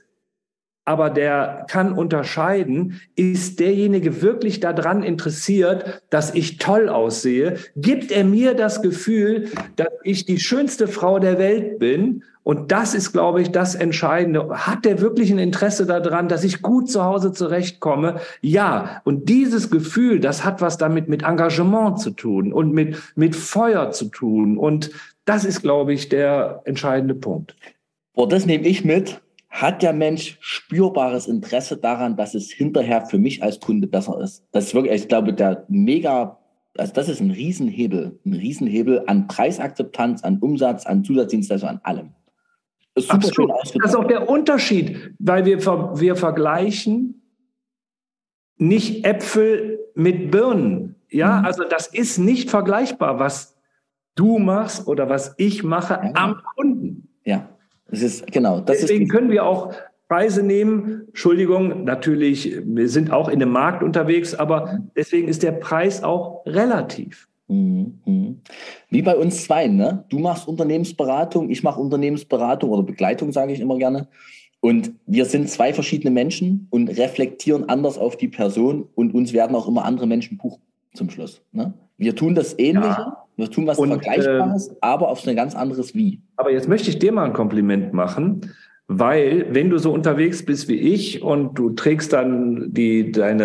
[0.90, 7.58] aber der kann unterscheiden, ist derjenige wirklich daran interessiert, dass ich toll aussehe?
[7.76, 12.24] Gibt er mir das Gefühl, dass ich die schönste Frau der Welt bin?
[12.42, 14.48] Und das ist, glaube ich, das Entscheidende.
[14.66, 18.16] Hat der wirklich ein Interesse daran, dass ich gut zu Hause zurechtkomme?
[18.40, 19.00] Ja.
[19.04, 23.92] Und dieses Gefühl, das hat was damit mit Engagement zu tun und mit, mit Feuer
[23.92, 24.58] zu tun.
[24.58, 24.90] Und
[25.24, 27.54] das ist, glaube ich, der entscheidende Punkt.
[28.12, 29.20] Boah, das nehme ich mit
[29.50, 34.46] hat der Mensch spürbares Interesse daran, dass es hinterher für mich als Kunde besser ist.
[34.52, 36.38] Das ist wirklich, ich glaube, der mega,
[36.78, 42.10] also das ist ein Riesenhebel, ein Riesenhebel an Preisakzeptanz, an Umsatz, an Zusatzdienstleistung, an allem.
[42.94, 43.50] Das ist, Absolut.
[43.62, 47.22] das ist auch der Unterschied, weil wir, wir vergleichen
[48.56, 50.94] nicht Äpfel mit Birnen.
[51.08, 51.44] Ja, mhm.
[51.44, 53.56] also das ist nicht vergleichbar, was
[54.14, 56.12] du machst oder was ich mache ja.
[56.14, 57.08] am Kunden.
[57.24, 57.48] Ja.
[57.90, 58.60] Das ist, genau.
[58.60, 59.72] Das Deswegen ist können wir auch
[60.08, 61.04] Preise nehmen.
[61.08, 66.44] Entschuldigung, natürlich, wir sind auch in dem Markt unterwegs, aber deswegen ist der Preis auch
[66.46, 67.28] relativ.
[67.48, 68.40] Mhm.
[68.90, 70.04] Wie bei uns zwei, ne?
[70.08, 74.08] Du machst Unternehmensberatung, ich mache Unternehmensberatung oder Begleitung, sage ich immer gerne.
[74.60, 79.56] Und wir sind zwei verschiedene Menschen und reflektieren anders auf die Person und uns werden
[79.56, 80.60] auch immer andere Menschen buchen
[80.94, 81.42] zum Schluss.
[81.52, 81.72] Ne?
[81.96, 83.24] Wir tun das Ähnliche, ja.
[83.36, 86.20] Wir tun was und, Vergleichbares, äh, aber auf so ein ganz anderes Wie.
[86.36, 88.52] Aber jetzt möchte ich dir mal ein Kompliment machen,
[88.92, 93.44] weil wenn du so unterwegs bist wie ich und du trägst dann die, deine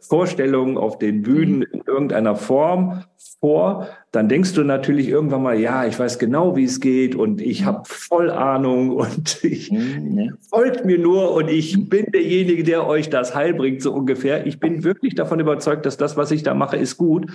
[0.00, 1.66] äh, Vorstellungen auf den Bühnen mhm.
[1.70, 3.04] in irgendeiner Form
[3.38, 7.40] vor, dann denkst du natürlich irgendwann mal, ja, ich weiß genau, wie es geht und
[7.40, 7.66] ich mhm.
[7.66, 13.10] habe voll Ahnung und ich mhm, folgt mir nur und ich bin derjenige, der euch
[13.10, 14.48] das Heil bringt, so ungefähr.
[14.48, 17.30] Ich bin wirklich davon überzeugt, dass das, was ich da mache, ist gut.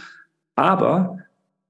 [0.55, 1.19] Aber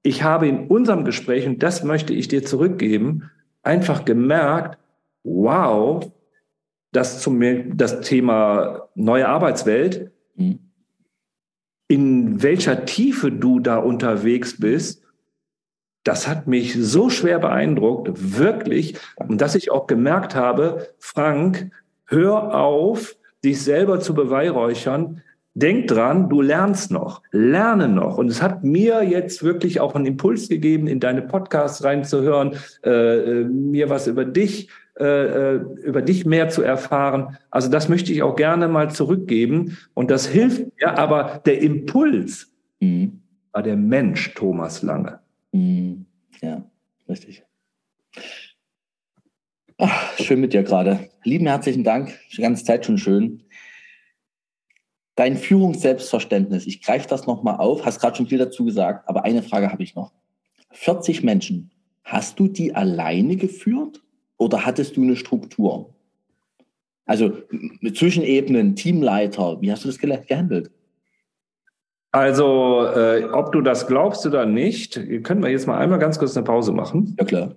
[0.02, 3.30] ich habe in unserem Gespräch, und das möchte ich dir zurückgeben,
[3.62, 4.78] einfach gemerkt,
[5.22, 6.10] wow,
[6.92, 10.58] das zum das Thema neue Arbeitswelt, mhm.
[11.88, 15.02] in welcher Tiefe du da unterwegs bist,
[16.02, 21.70] das hat mich so schwer beeindruckt, wirklich, und dass ich auch gemerkt habe, Frank,
[22.06, 25.22] hör auf, dich selber zu beweihräuchern.
[25.54, 28.18] Denk dran, du lernst noch, lerne noch.
[28.18, 32.90] Und es hat mir jetzt wirklich auch einen Impuls gegeben, in deine Podcasts reinzuhören, äh,
[32.90, 34.68] äh mir was über dich
[35.00, 37.38] äh, äh, über dich mehr zu erfahren.
[37.50, 39.78] Also das möchte ich auch gerne mal zurückgeben.
[39.94, 43.22] Und das hilft mir, aber der Impuls mhm.
[43.50, 45.20] war der Mensch Thomas Lange.
[45.52, 46.04] Mhm.
[46.42, 46.62] Ja,
[47.08, 47.44] richtig.
[49.78, 51.08] Ach, schön mit dir gerade.
[51.24, 52.12] Lieben herzlichen Dank.
[52.36, 53.42] Die ganze Zeit schon schön.
[55.20, 59.42] Dein Führungsselbstverständnis, ich greife das nochmal auf, hast gerade schon viel dazu gesagt, aber eine
[59.42, 60.12] Frage habe ich noch.
[60.70, 61.70] 40 Menschen,
[62.04, 64.00] hast du die alleine geführt
[64.38, 65.94] oder hattest du eine Struktur?
[67.04, 67.32] Also
[67.92, 70.70] Zwischenebenen, Teamleiter, wie hast du das gehandelt?
[72.12, 76.34] Also, äh, ob du das glaubst oder nicht, können wir jetzt mal einmal ganz kurz
[76.34, 77.14] eine Pause machen.
[77.18, 77.56] Ja, klar.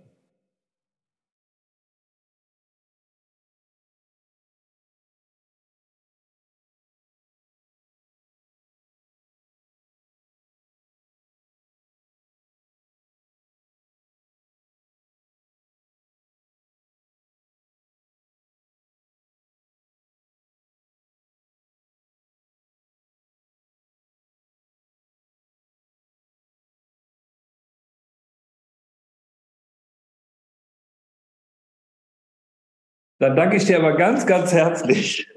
[33.23, 35.29] Dann danke ich dir aber ganz, ganz herzlich,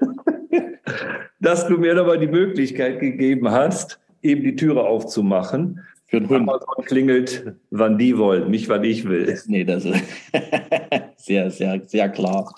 [1.39, 5.85] dass du mir nochmal die Möglichkeit gegeben hast, eben die Türe aufzumachen.
[6.07, 6.49] Für den Hund.
[6.49, 9.39] Amazon klingelt, wann die wollen, nicht wann ich will.
[9.45, 10.03] Nee, das ist
[11.15, 12.53] sehr, sehr, sehr klar.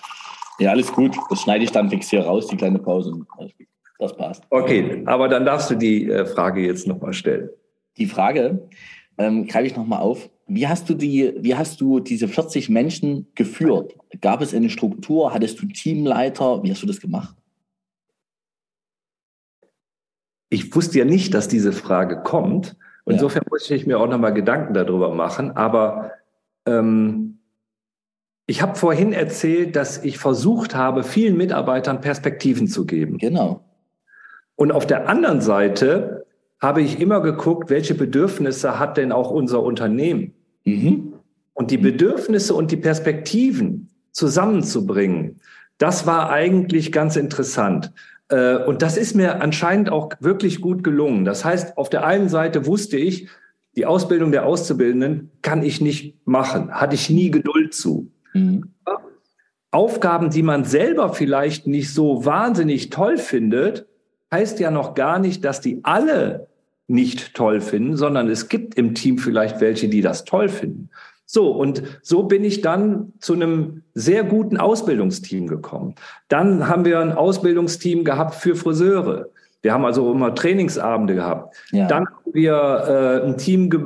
[0.57, 1.15] Ja, alles gut.
[1.29, 3.13] Das schneide ich dann fix hier raus, die kleine Pause.
[3.99, 4.41] Das passt.
[4.49, 7.49] Okay, aber dann darfst du die äh, Frage jetzt nochmal stellen.
[7.97, 8.67] Die Frage
[9.19, 10.27] ähm, greife ich nochmal auf.
[10.49, 13.95] Wie hast du die, wie hast du diese 40 Menschen geführt?
[14.19, 15.33] Gab es eine Struktur?
[15.33, 16.63] Hattest du Teamleiter?
[16.63, 17.35] Wie hast du das gemacht?
[20.49, 22.75] Ich wusste ja nicht, dass diese Frage kommt.
[23.05, 23.49] Insofern ja.
[23.51, 25.51] muss ich mir auch nochmal Gedanken darüber machen.
[25.51, 26.11] Aber
[26.65, 27.39] ähm,
[28.47, 33.19] ich habe vorhin erzählt, dass ich versucht habe, vielen Mitarbeitern Perspektiven zu geben.
[33.19, 33.63] Genau.
[34.55, 36.25] Und auf der anderen Seite
[36.59, 40.33] habe ich immer geguckt, welche Bedürfnisse hat denn auch unser Unternehmen?
[40.77, 41.13] Mhm.
[41.53, 45.41] Und die Bedürfnisse und die Perspektiven zusammenzubringen,
[45.77, 47.91] das war eigentlich ganz interessant.
[48.29, 51.25] Äh, und das ist mir anscheinend auch wirklich gut gelungen.
[51.25, 53.27] Das heißt, auf der einen Seite wusste ich,
[53.75, 58.11] die Ausbildung der Auszubildenden kann ich nicht machen, hatte ich nie Geduld zu.
[58.33, 58.73] Mhm.
[59.71, 63.85] Aufgaben, die man selber vielleicht nicht so wahnsinnig toll findet,
[64.33, 66.48] heißt ja noch gar nicht, dass die alle
[66.89, 70.89] nicht toll finden, sondern es gibt im Team vielleicht welche, die das toll finden.
[71.25, 75.93] So, und so bin ich dann zu einem sehr guten Ausbildungsteam gekommen.
[76.27, 79.29] Dann haben wir ein Ausbildungsteam gehabt für Friseure.
[79.61, 81.55] Wir haben also immer Trainingsabende gehabt.
[81.71, 81.87] Ja.
[81.87, 83.79] Dann haben wir äh, ein Team ge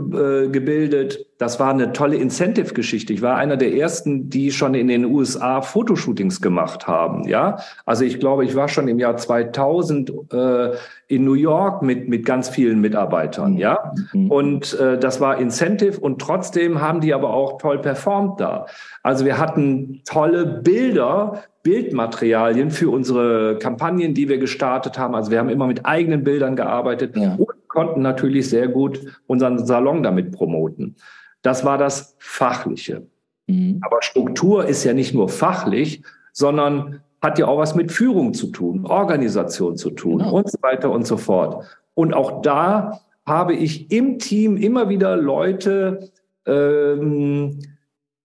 [0.46, 1.26] äh, gebildet.
[1.38, 3.14] Das war eine tolle Incentive-Geschichte.
[3.14, 7.28] Ich war einer der ersten, die schon in den USA Fotoshootings gemacht haben.
[7.28, 10.72] Ja, also ich glaube, ich war schon im Jahr 2000 äh,
[11.08, 13.58] in New York mit mit ganz vielen Mitarbeitern.
[13.58, 14.32] Ja, mhm.
[14.32, 18.68] und äh, das war Incentive und trotzdem haben die aber auch toll performt da.
[19.02, 25.16] Also wir hatten tolle Bilder Bildmaterialien für unsere Kampagnen, die wir gestartet haben.
[25.16, 27.36] Also wir haben immer mit eigenen Bildern gearbeitet ja.
[27.36, 30.98] und konnten natürlich sehr gut unseren Salon damit promoten.
[31.44, 33.06] Das war das Fachliche.
[33.48, 33.80] Mhm.
[33.82, 38.48] Aber Struktur ist ja nicht nur fachlich, sondern hat ja auch was mit Führung zu
[38.48, 40.34] tun, Organisation zu tun genau.
[40.34, 41.66] und so weiter und so fort.
[41.94, 46.10] Und auch da habe ich im Team immer wieder Leute
[46.46, 47.60] ähm,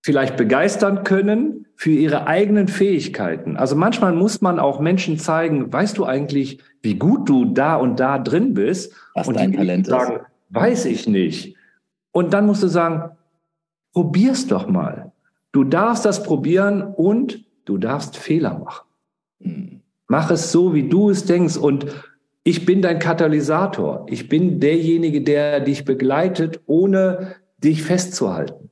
[0.02, 3.56] vielleicht begeistern können, für ihre eigenen Fähigkeiten.
[3.56, 8.00] Also manchmal muss man auch Menschen zeigen, weißt du eigentlich, wie gut du da und
[8.00, 8.92] da drin bist?
[9.14, 10.22] Was und dein Talent sagen, ist.
[10.48, 11.54] weiß ich nicht.
[12.12, 13.16] Und dann musst du sagen,
[13.92, 15.12] probier's doch mal.
[15.52, 18.86] Du darfst das probieren und du darfst Fehler machen.
[19.40, 19.80] Hm.
[20.06, 21.86] Mach es so, wie du es denkst und
[22.44, 24.06] ich bin dein Katalysator.
[24.08, 28.70] Ich bin derjenige, der dich begleitet, ohne dich festzuhalten.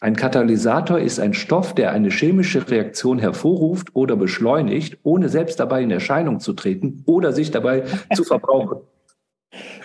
[0.00, 5.82] Ein Katalysator ist ein Stoff, der eine chemische Reaktion hervorruft oder beschleunigt, ohne selbst dabei
[5.82, 7.82] in Erscheinung zu treten oder sich dabei
[8.14, 8.82] zu verbrauchen.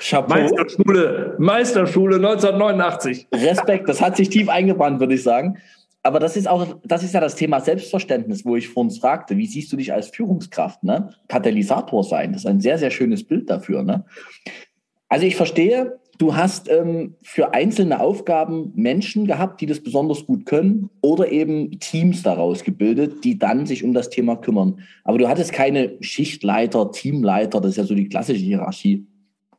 [0.03, 0.35] Chapeau.
[0.35, 3.27] Meisterschule, Meisterschule 1989.
[3.33, 5.57] Respekt, das hat sich tief eingebrannt, würde ich sagen.
[6.05, 9.47] Aber das ist auch, das ist ja das Thema Selbstverständnis, wo ich vorhin fragte, wie
[9.47, 10.83] siehst du dich als Führungskraft?
[10.83, 11.11] Ne?
[11.29, 13.83] Katalysator sein, das ist ein sehr, sehr schönes Bild dafür.
[13.83, 14.03] Ne?
[15.07, 20.45] Also ich verstehe, du hast ähm, für einzelne Aufgaben Menschen gehabt, die das besonders gut
[20.45, 24.81] können oder eben Teams daraus gebildet, die dann sich um das Thema kümmern.
[25.05, 29.07] Aber du hattest keine Schichtleiter, Teamleiter, das ist ja so die klassische Hierarchie.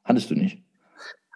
[0.04, 0.62] Hattest du nicht?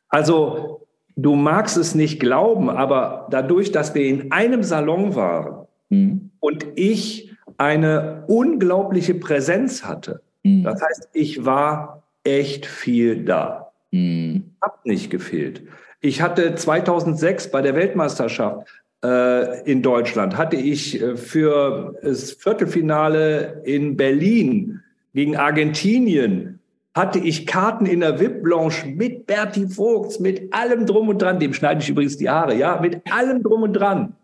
[0.09, 6.31] Also du magst es nicht glauben, aber dadurch, dass wir in einem Salon waren mhm.
[6.41, 10.62] und ich eine unglaubliche Präsenz hatte, mhm.
[10.62, 13.73] das heißt, ich war echt viel da.
[13.91, 14.53] Mhm.
[14.61, 15.62] Hat nicht gefehlt.
[16.01, 18.69] Ich hatte 2006 bei der Weltmeisterschaft
[19.03, 24.81] äh, in Deutschland, hatte ich äh, für das Viertelfinale in Berlin
[25.14, 26.61] gegen Argentinien,
[26.95, 31.39] hatte ich Karten in der VIP Blanche mit Bertie Vogts, mit allem drum und dran.
[31.39, 34.16] Dem schneide ich übrigens die Haare, ja, mit allem drum und dran.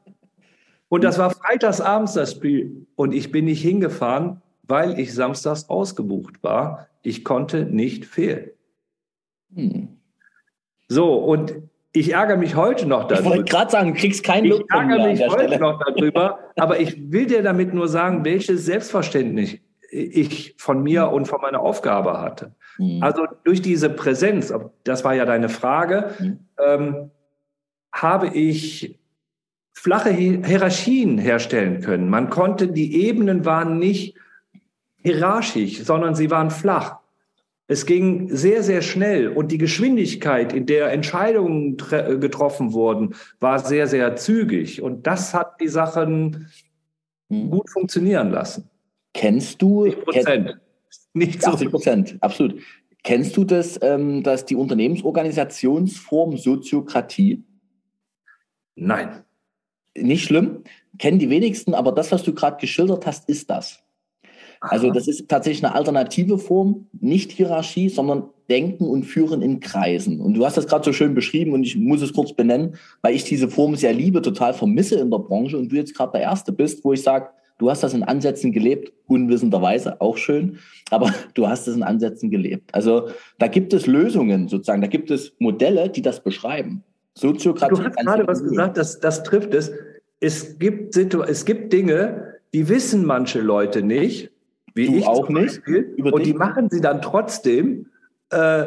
[0.89, 2.87] Und das war freitagsabends das Spiel.
[2.97, 6.89] Und ich bin nicht hingefahren, weil ich samstags ausgebucht war.
[7.03, 8.51] Ich konnte nicht fehlen.
[9.55, 9.89] Hm.
[10.89, 11.55] So, und
[11.93, 13.29] ich ärgere mich heute noch darüber.
[13.29, 15.59] Ich wollte gerade sagen, du kriegst keinen Lob Ich ärgere mich heute Stelle.
[15.61, 19.59] noch darüber, aber ich will dir damit nur sagen, welches Selbstverständnis
[19.95, 22.55] ich von mir und von meiner Aufgabe hatte.
[22.79, 23.03] Mhm.
[23.03, 26.39] Also durch diese Präsenz, das war ja deine Frage, mhm.
[26.59, 27.11] ähm,
[27.93, 28.99] habe ich
[29.73, 32.09] flache Hierarchien herstellen können.
[32.09, 34.17] Man konnte, die Ebenen waren nicht
[35.03, 36.99] hierarchisch, sondern sie waren flach.
[37.67, 43.87] Es ging sehr, sehr schnell und die Geschwindigkeit, in der Entscheidungen getroffen wurden, war sehr,
[43.87, 44.83] sehr zügig.
[44.83, 46.49] Und das hat die Sachen
[47.31, 47.51] hm.
[47.51, 48.69] gut funktionieren lassen.
[49.15, 50.61] Kennst du 80 Prozent?
[51.15, 52.61] Nicht so 80 Prozent, absolut.
[53.05, 57.45] Kennst du das, ähm, dass die Unternehmensorganisationsform Soziokratie?
[58.75, 59.25] Nein.
[59.97, 60.65] Nicht schlimm,
[60.99, 63.81] kennen die wenigsten, aber das, was du gerade geschildert hast, ist das.
[64.61, 70.21] Also das ist tatsächlich eine alternative Form, nicht Hierarchie, sondern Denken und Führen in Kreisen.
[70.21, 73.15] Und du hast das gerade so schön beschrieben und ich muss es kurz benennen, weil
[73.15, 76.23] ich diese Form sehr liebe, total vermisse in der Branche und du jetzt gerade der
[76.23, 77.29] Erste bist, wo ich sage,
[77.59, 80.59] du hast das in Ansätzen gelebt, unwissenderweise, auch schön,
[80.91, 82.75] aber du hast es in Ansätzen gelebt.
[82.75, 86.83] Also da gibt es Lösungen sozusagen, da gibt es Modelle, die das beschreiben.
[87.15, 87.75] Soziokratie.
[87.75, 89.73] Du hast gerade was gesagt, das, das trifft es.
[90.21, 94.31] Es gibt, es gibt Dinge, die wissen manche Leute nicht
[94.75, 95.63] wie du ich auch nicht.
[95.99, 97.87] und die machen sie dann trotzdem
[98.31, 98.65] äh,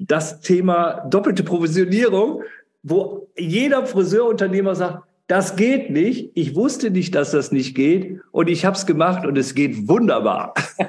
[0.00, 2.42] das Thema doppelte Provisionierung,
[2.82, 6.30] wo jeder Friseurunternehmer sagt, das geht nicht.
[6.34, 9.88] Ich wusste nicht, dass das nicht geht und ich habe es gemacht und es geht
[9.88, 10.52] wunderbar.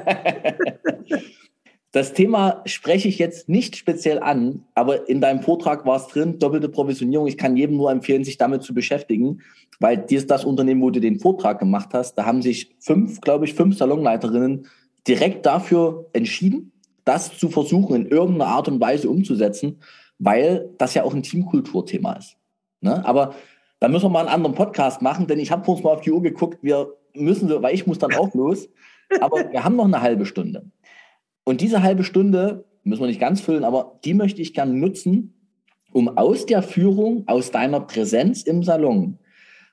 [1.96, 6.40] Das Thema spreche ich jetzt nicht speziell an, aber in deinem Vortrag war es drin,
[6.40, 7.28] doppelte Provisionierung.
[7.28, 9.42] Ich kann jedem nur empfehlen, sich damit zu beschäftigen,
[9.80, 13.22] weil dir ist das Unternehmen, wo du den Vortrag gemacht hast, da haben sich fünf,
[13.22, 14.66] glaube ich, fünf Salonleiterinnen
[15.08, 16.72] direkt dafür entschieden,
[17.06, 19.80] das zu versuchen, in irgendeiner Art und Weise umzusetzen,
[20.18, 22.38] weil das ja auch ein Teamkulturthema ist.
[22.82, 23.06] Ne?
[23.06, 23.36] Aber
[23.84, 26.14] da müssen wir mal einen anderen Podcast machen, denn ich habe kurz mal auf die
[26.14, 28.70] Uhr geguckt, wir müssen, weil ich muss dann auch los,
[29.20, 30.72] aber wir haben noch eine halbe Stunde.
[31.44, 35.34] Und diese halbe Stunde, müssen wir nicht ganz füllen, aber die möchte ich gerne nutzen,
[35.92, 39.20] um aus der Führung, aus deiner Präsenz im Salon,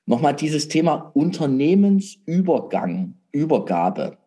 [0.05, 4.17] nochmal dieses Thema Unternehmensübergang, Übergabe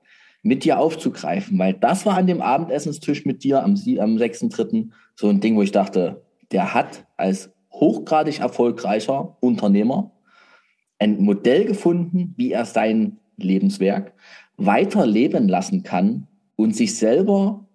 [0.43, 4.89] mit dir aufzugreifen, weil das war an dem Abendessenstisch mit dir am, am 6.3.
[5.14, 6.22] so ein Ding, wo ich dachte,
[6.53, 10.12] der hat als hochgradig erfolgreicher Unternehmer
[10.99, 14.12] ein Modell gefunden, wie er sein Lebenswerk
[14.57, 17.66] weiterleben lassen kann, und sich selber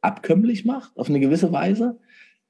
[0.00, 1.98] abkömmlich macht auf eine gewisse Weise,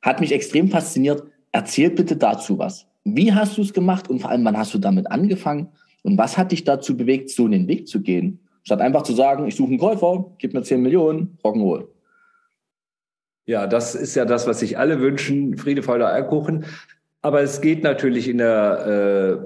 [0.02, 1.24] hat mich extrem fasziniert.
[1.52, 2.86] Erzähl bitte dazu was.
[3.04, 5.68] Wie hast du es gemacht und vor allem, wann hast du damit angefangen
[6.02, 8.40] und was hat dich dazu bewegt, so einen Weg zu gehen?
[8.62, 11.88] Statt einfach zu sagen, ich suche einen Käufer, gib mir 10 Millionen, Rock'n'Roll.
[13.50, 16.66] Ja, das ist ja das, was sich alle wünschen, Friede, Freude, Eierkuchen.
[17.20, 19.42] Aber es geht natürlich in der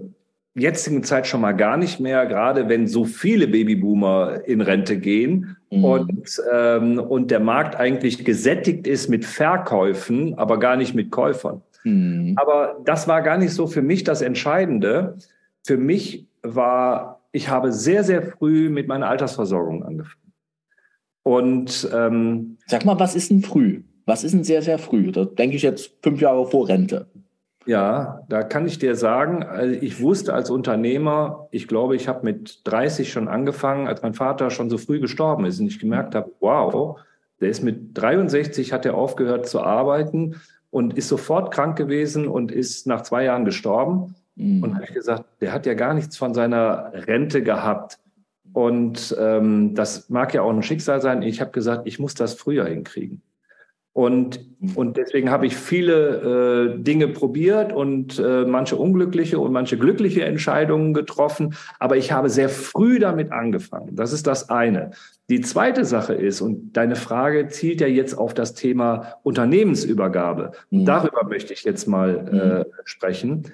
[0.54, 4.98] äh, jetzigen Zeit schon mal gar nicht mehr, gerade wenn so viele Babyboomer in Rente
[4.98, 5.84] gehen mhm.
[5.86, 11.62] und, ähm, und der Markt eigentlich gesättigt ist mit Verkäufen, aber gar nicht mit Käufern.
[11.84, 12.34] Mhm.
[12.36, 15.16] Aber das war gar nicht so für mich das Entscheidende.
[15.62, 20.20] Für mich war, ich habe sehr, sehr früh mit meiner Altersversorgung angefangen.
[21.22, 23.80] Und ähm, sag mal, was ist denn früh?
[24.06, 25.12] Was ist denn sehr, sehr früh?
[25.12, 27.06] Da denke ich jetzt fünf Jahre vor Rente.
[27.66, 32.24] Ja, da kann ich dir sagen, also ich wusste als Unternehmer, ich glaube, ich habe
[32.24, 36.14] mit 30 schon angefangen, als mein Vater schon so früh gestorben ist und ich gemerkt
[36.14, 37.00] habe, wow,
[37.40, 40.36] der ist mit 63, hat er aufgehört zu arbeiten
[40.70, 44.14] und ist sofort krank gewesen und ist nach zwei Jahren gestorben.
[44.36, 44.62] Mhm.
[44.62, 47.98] Und habe ich gesagt, der hat ja gar nichts von seiner Rente gehabt.
[48.52, 51.22] Und ähm, das mag ja auch ein Schicksal sein.
[51.22, 53.22] Ich habe gesagt, ich muss das früher hinkriegen.
[53.94, 54.40] Und,
[54.74, 60.24] und deswegen habe ich viele äh, Dinge probiert und äh, manche unglückliche und manche glückliche
[60.24, 61.54] Entscheidungen getroffen.
[61.78, 63.94] Aber ich habe sehr früh damit angefangen.
[63.94, 64.90] Das ist das eine.
[65.30, 70.50] Die zweite Sache ist, und deine Frage zielt ja jetzt auf das Thema Unternehmensübergabe.
[70.70, 70.86] Mhm.
[70.86, 72.72] Darüber möchte ich jetzt mal äh, mhm.
[72.84, 73.52] sprechen.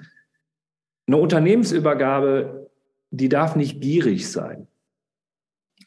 [1.05, 2.71] Eine Unternehmensübergabe,
[3.11, 4.65] die darf nicht gierig sein.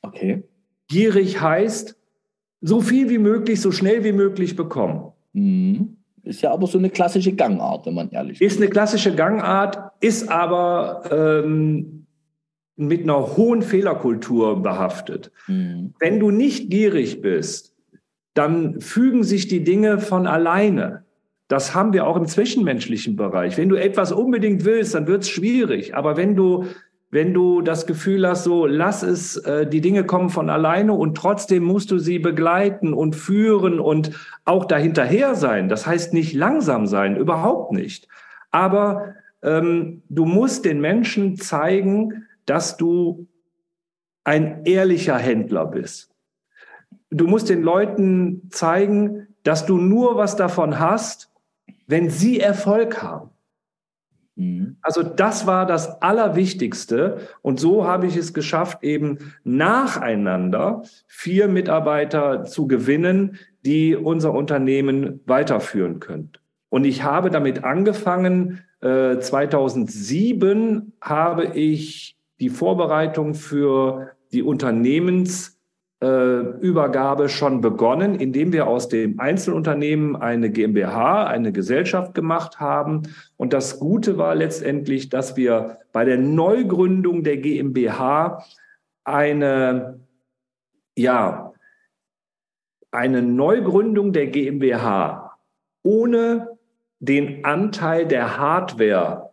[0.00, 0.44] Okay.
[0.86, 1.96] Gierig heißt,
[2.64, 5.12] so viel wie möglich, so schnell wie möglich bekommen.
[5.34, 5.98] Mhm.
[6.22, 8.54] Ist ja aber so eine klassische Gangart, wenn man ehrlich ist.
[8.54, 11.02] Ist eine klassische Gangart, ist aber
[11.44, 12.06] ähm,
[12.76, 15.30] mit einer hohen Fehlerkultur behaftet.
[15.46, 15.92] Mhm.
[15.98, 17.74] Wenn du nicht gierig bist,
[18.32, 21.04] dann fügen sich die Dinge von alleine.
[21.48, 23.58] Das haben wir auch im zwischenmenschlichen Bereich.
[23.58, 25.94] Wenn du etwas unbedingt willst, dann wird es schwierig.
[25.94, 26.64] Aber wenn du
[27.14, 31.16] wenn du das Gefühl hast, so lass es, äh, die Dinge kommen von alleine und
[31.16, 34.10] trotzdem musst du sie begleiten und führen und
[34.44, 35.68] auch dahinterher sein.
[35.68, 38.08] Das heißt nicht langsam sein, überhaupt nicht.
[38.50, 43.28] Aber ähm, du musst den Menschen zeigen, dass du
[44.24, 46.10] ein ehrlicher Händler bist.
[47.10, 51.30] Du musst den Leuten zeigen, dass du nur was davon hast,
[51.86, 53.30] wenn sie Erfolg haben.
[54.36, 54.76] Mhm.
[54.82, 57.28] Also das war das Allerwichtigste.
[57.42, 65.20] Und so habe ich es geschafft, eben nacheinander vier Mitarbeiter zu gewinnen, die unser Unternehmen
[65.26, 66.32] weiterführen können.
[66.68, 75.53] Und ich habe damit angefangen, 2007 äh, habe ich die Vorbereitung für die Unternehmens
[76.60, 83.02] Übergabe schon begonnen, indem wir aus dem Einzelunternehmen eine GmbH, eine Gesellschaft gemacht haben.
[83.36, 88.44] Und das Gute war letztendlich, dass wir bei der Neugründung der GmbH
[89.04, 90.00] eine,
[90.96, 91.52] ja,
[92.90, 95.36] eine Neugründung der GmbH
[95.82, 96.58] ohne
[97.00, 99.30] den Anteil der Hardware,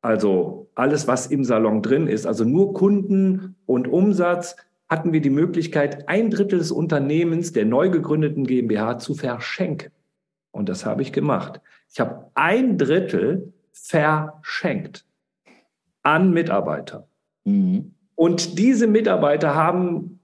[0.00, 4.56] also alles, was im Salon drin ist, also nur Kunden und Umsatz,
[4.92, 9.90] hatten wir die Möglichkeit, ein Drittel des Unternehmens der neu gegründeten GmbH zu verschenken.
[10.50, 11.62] Und das habe ich gemacht.
[11.90, 15.06] Ich habe ein Drittel verschenkt
[16.02, 17.08] an Mitarbeiter.
[17.44, 17.94] Mhm.
[18.14, 20.20] Und diese Mitarbeiter haben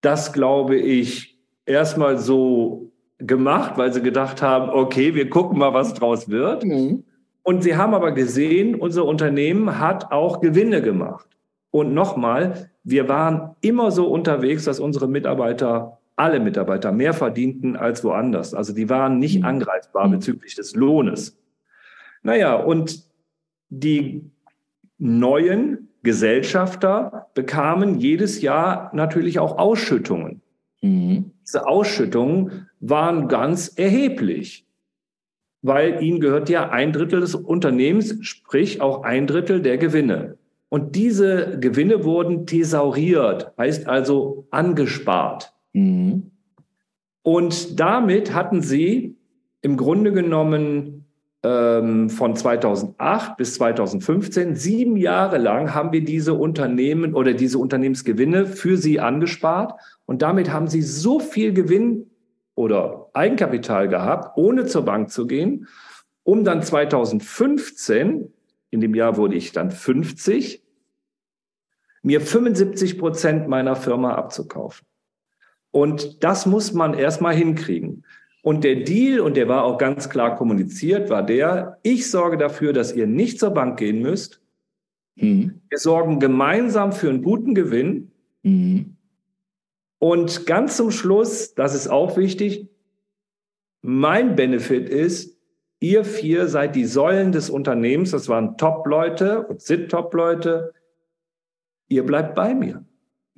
[0.00, 5.94] das, glaube ich, erstmal so gemacht, weil sie gedacht haben, okay, wir gucken mal, was
[5.94, 6.64] draus wird.
[6.64, 7.04] Mhm.
[7.44, 11.28] Und sie haben aber gesehen, unser Unternehmen hat auch Gewinne gemacht.
[11.74, 18.04] Und nochmal, wir waren immer so unterwegs, dass unsere Mitarbeiter alle Mitarbeiter mehr verdienten als
[18.04, 18.54] woanders.
[18.54, 19.44] Also die waren nicht mhm.
[19.46, 20.12] angreifbar mhm.
[20.12, 21.36] bezüglich des Lohnes.
[22.22, 23.02] Naja, und
[23.70, 24.30] die
[24.98, 30.42] neuen Gesellschafter bekamen jedes Jahr natürlich auch Ausschüttungen.
[30.80, 31.32] Mhm.
[31.42, 34.64] Diese Ausschüttungen waren ganz erheblich,
[35.60, 40.38] weil ihnen gehört ja ein Drittel des Unternehmens, sprich auch ein Drittel der Gewinne.
[40.74, 45.54] Und diese Gewinne wurden thesauriert, heißt also angespart.
[45.72, 46.32] Mhm.
[47.22, 49.16] Und damit hatten sie
[49.62, 51.04] im Grunde genommen
[51.44, 58.44] ähm, von 2008 bis 2015, sieben Jahre lang haben wir diese Unternehmen oder diese Unternehmensgewinne
[58.44, 59.80] für sie angespart.
[60.06, 62.10] Und damit haben sie so viel Gewinn
[62.56, 65.68] oder Eigenkapital gehabt, ohne zur Bank zu gehen,
[66.24, 68.32] um dann 2015,
[68.70, 70.63] in dem Jahr wurde ich dann 50,
[72.04, 74.86] mir 75 Prozent meiner Firma abzukaufen.
[75.70, 78.04] Und das muss man erstmal hinkriegen.
[78.42, 82.74] Und der Deal, und der war auch ganz klar kommuniziert, war der, ich sorge dafür,
[82.74, 84.42] dass ihr nicht zur Bank gehen müsst.
[85.16, 85.62] Mhm.
[85.70, 88.12] Wir sorgen gemeinsam für einen guten Gewinn.
[88.42, 88.96] Mhm.
[89.98, 92.68] Und ganz zum Schluss, das ist auch wichtig,
[93.80, 95.38] mein Benefit ist,
[95.80, 100.73] ihr vier seid die Säulen des Unternehmens, das waren Top-Leute und sind Top-Leute,
[101.88, 102.84] ihr bleibt bei mir.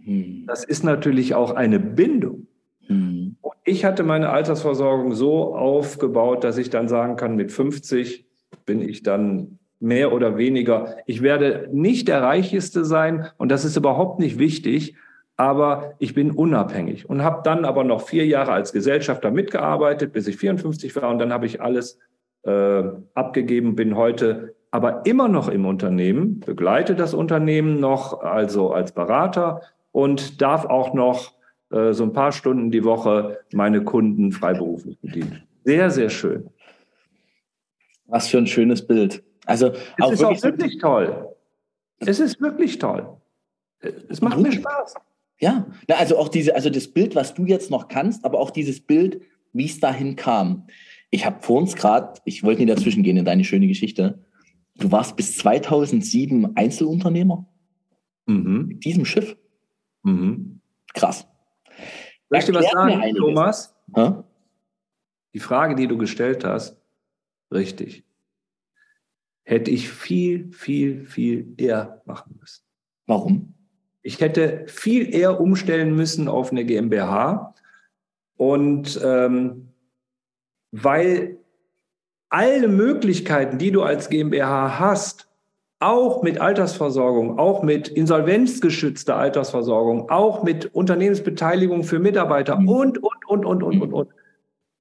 [0.03, 0.45] Hm.
[0.47, 2.47] Das ist natürlich auch eine Bindung.
[2.87, 3.37] Hm.
[3.41, 8.27] Und ich hatte meine Altersversorgung so aufgebaut, dass ich dann sagen kann, mit 50
[8.65, 10.97] bin ich dann mehr oder weniger.
[11.07, 14.97] Ich werde nicht der Reicheste sein und das ist überhaupt nicht wichtig,
[15.37, 20.27] aber ich bin unabhängig und habe dann aber noch vier Jahre als Gesellschafter mitgearbeitet, bis
[20.27, 21.99] ich 54 war und dann habe ich alles
[22.43, 22.85] äh,
[23.15, 29.63] abgegeben, bin heute aber immer noch im Unternehmen, begleite das Unternehmen noch, also als Berater
[29.93, 31.33] und darf auch noch
[31.71, 35.43] äh, so ein paar Stunden die Woche meine Kunden freiberuflich bedienen.
[35.65, 36.51] Sehr, sehr schön.
[38.07, 39.23] Was für ein schönes Bild.
[39.47, 41.29] Also es auch ist wirklich auch wirklich toll.
[41.99, 43.17] Es ist wirklich toll.
[44.09, 44.95] Es macht mir Spaß.
[45.39, 48.81] Ja, also auch diese, also das Bild, was du jetzt noch kannst, aber auch dieses
[48.81, 49.21] Bild,
[49.53, 50.67] wie es dahin kam.
[51.11, 54.19] Ich habe vor uns gerade, ich wollte nicht dazwischen gehen in deine schöne Geschichte.
[54.79, 57.47] Du warst bis 2007 Einzelunternehmer
[58.27, 58.67] mhm.
[58.69, 59.37] mit diesem Schiff.
[60.03, 60.61] Mhm.
[60.95, 61.27] Krass.
[62.29, 63.75] Soll ich dir was sagen, Thomas?
[63.95, 64.25] Ha?
[65.35, 66.77] Die Frage, die du gestellt hast,
[67.53, 68.05] richtig.
[69.45, 72.65] Hätte ich viel, viel, viel eher machen müssen.
[73.07, 73.55] Warum?
[74.03, 77.55] Ich hätte viel eher umstellen müssen auf eine GmbH.
[78.37, 79.73] Und ähm,
[80.73, 81.36] weil
[82.29, 85.29] alle Möglichkeiten, die du als GmbH hast,
[85.79, 92.69] auch mit Altersversorgung, auch mit insolvenzgeschützter Altersversorgung, auch mit Unternehmensbeteiligung für Mitarbeiter mhm.
[92.69, 94.09] und, und, und, und, und, und, und.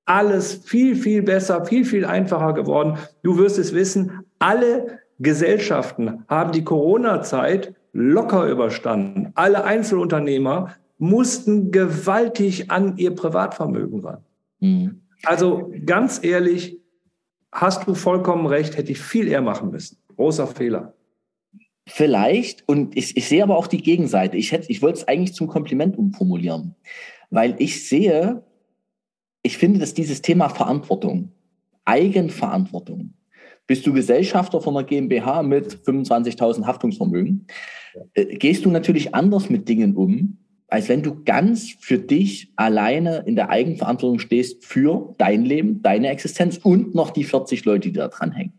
[0.06, 2.98] Alles viel, viel besser, viel, viel einfacher geworden.
[3.24, 9.32] Du wirst es wissen, alle Gesellschaften haben die Corona-Zeit locker überstanden.
[9.36, 14.24] Alle Einzelunternehmer mussten gewaltig an ihr Privatvermögen ran.
[14.60, 15.02] Mhm.
[15.24, 16.80] Also ganz ehrlich,
[17.56, 19.98] hast du vollkommen recht, hätte ich viel eher machen müssen.
[20.16, 20.94] Großer Fehler.
[21.88, 24.38] Vielleicht, und ich, ich sehe aber auch die Gegenseite.
[24.38, 26.76] Ich, hätte, ich wollte es eigentlich zum Kompliment umformulieren,
[27.30, 28.44] weil ich sehe,
[29.42, 31.32] ich finde, dass dieses Thema Verantwortung,
[31.86, 33.14] Eigenverantwortung,
[33.68, 37.48] bist du Gesellschafter von einer GmbH mit 25.000 Haftungsvermögen,
[38.14, 40.38] äh, gehst du natürlich anders mit Dingen um,
[40.68, 46.10] als wenn du ganz für dich alleine in der Eigenverantwortung stehst für dein Leben, deine
[46.10, 48.54] Existenz und noch die 40 Leute, die da dran hängen.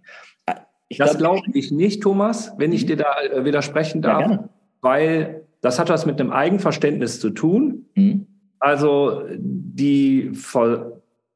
[0.88, 2.88] Ich das glaube glaub ich nicht, Thomas, wenn ich mhm.
[2.88, 4.48] dir da äh, widersprechen darf, ja,
[4.80, 7.86] weil das hat was mit einem Eigenverständnis zu tun.
[7.94, 8.26] Mhm.
[8.60, 10.32] Also die,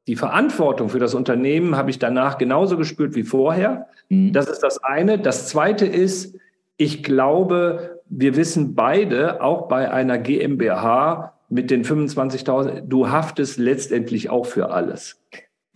[0.07, 3.87] die Verantwortung für das Unternehmen habe ich danach genauso gespürt wie vorher.
[4.09, 4.31] Mhm.
[4.31, 5.19] Das ist das eine.
[5.19, 6.37] Das zweite ist,
[6.77, 14.29] ich glaube, wir wissen beide, auch bei einer GmbH mit den 25.000, du haftest letztendlich
[14.29, 15.21] auch für alles.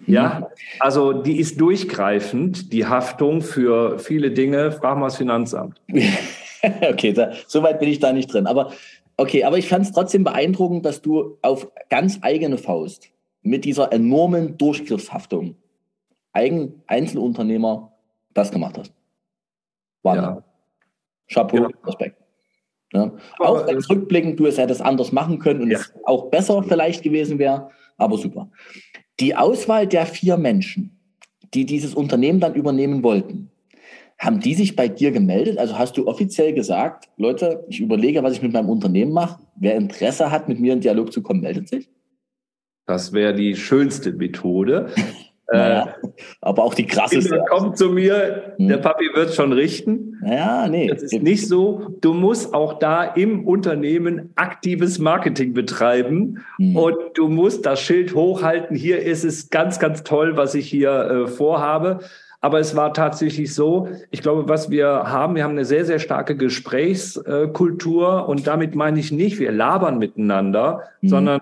[0.06, 0.46] Ja, mhm.
[0.80, 4.74] also die ist durchgreifend, die Haftung für viele Dinge.
[4.74, 5.82] Frag mal das Finanzamt.
[6.82, 8.46] okay, da, so weit bin ich da nicht drin.
[8.46, 8.74] Aber
[9.16, 13.10] okay, aber ich fand es trotzdem beeindruckend, dass du auf ganz eigene Faust
[13.42, 15.56] mit dieser enormen Durchgriffshaftung
[16.34, 17.94] Eigen Einzelunternehmer
[18.34, 18.94] das gemacht hast.
[20.04, 20.24] Wahnsinn.
[20.24, 20.44] Ja.
[21.28, 21.70] Chapeau, ja.
[21.86, 22.25] Respekt.
[22.96, 23.12] Ja.
[23.40, 25.80] Auch äh, rückblickend, du es hättest anders machen können und ja.
[25.80, 28.50] es auch besser vielleicht gewesen wäre, aber super.
[29.20, 30.98] Die Auswahl der vier Menschen,
[31.54, 33.52] die dieses Unternehmen dann übernehmen wollten,
[34.18, 35.58] haben die sich bei dir gemeldet?
[35.58, 39.40] Also hast du offiziell gesagt, Leute, ich überlege, was ich mit meinem Unternehmen mache.
[39.58, 41.90] Wer Interesse hat, mit mir in Dialog zu kommen, meldet sich?
[42.86, 44.92] Das wäre die schönste Methode.
[45.52, 46.08] Naja, äh,
[46.42, 47.30] aber auch die krasseste.
[47.30, 48.68] Kinder kommt zu mir, hm.
[48.68, 50.20] der Papi wird schon richten.
[50.26, 50.88] Ja, nee.
[50.88, 51.98] Das ist nicht so.
[52.02, 56.76] Du musst auch da im Unternehmen aktives Marketing betreiben hm.
[56.76, 58.76] und du musst das Schild hochhalten.
[58.76, 62.00] Hier ist es ganz, ganz toll, was ich hier äh, vorhabe.
[62.42, 66.00] Aber es war tatsächlich so, ich glaube, was wir haben, wir haben eine sehr, sehr
[66.00, 71.10] starke Gesprächskultur und damit meine ich nicht, wir labern miteinander, hm.
[71.10, 71.42] sondern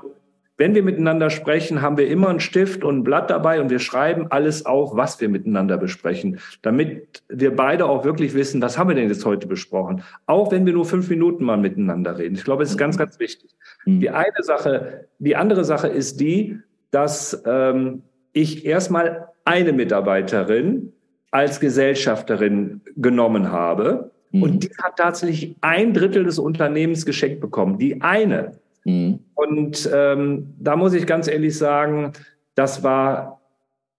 [0.57, 3.80] wenn wir miteinander sprechen, haben wir immer einen Stift und ein Blatt dabei und wir
[3.80, 8.89] schreiben alles auf, was wir miteinander besprechen, damit wir beide auch wirklich wissen, was haben
[8.89, 10.03] wir denn jetzt heute besprochen.
[10.27, 12.35] Auch wenn wir nur fünf Minuten mal miteinander reden.
[12.35, 13.51] Ich glaube, es ist ganz, ganz wichtig.
[13.85, 13.99] Mhm.
[13.99, 16.59] Die eine Sache, die andere Sache ist die,
[16.91, 20.93] dass ähm, ich erstmal eine Mitarbeiterin
[21.31, 24.11] als Gesellschafterin genommen habe.
[24.31, 24.43] Mhm.
[24.43, 27.80] Und die hat tatsächlich ein Drittel des Unternehmens geschenkt bekommen.
[27.80, 28.59] Die eine.
[28.85, 29.19] Mhm.
[29.34, 32.14] Und ähm, da muss ich ganz ehrlich sagen,
[32.55, 33.41] das war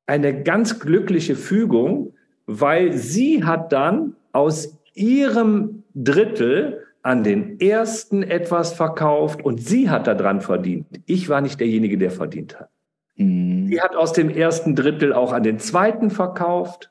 [0.06, 2.14] eine ganz glückliche Fügung,
[2.46, 10.06] weil sie hat dann aus ihrem Drittel an den ersten etwas verkauft und sie hat
[10.06, 10.86] daran verdient.
[11.06, 12.70] Ich war nicht derjenige, der verdient hat.
[13.16, 13.66] Mhm.
[13.68, 16.90] Sie hat aus dem ersten Drittel auch an den zweiten verkauft.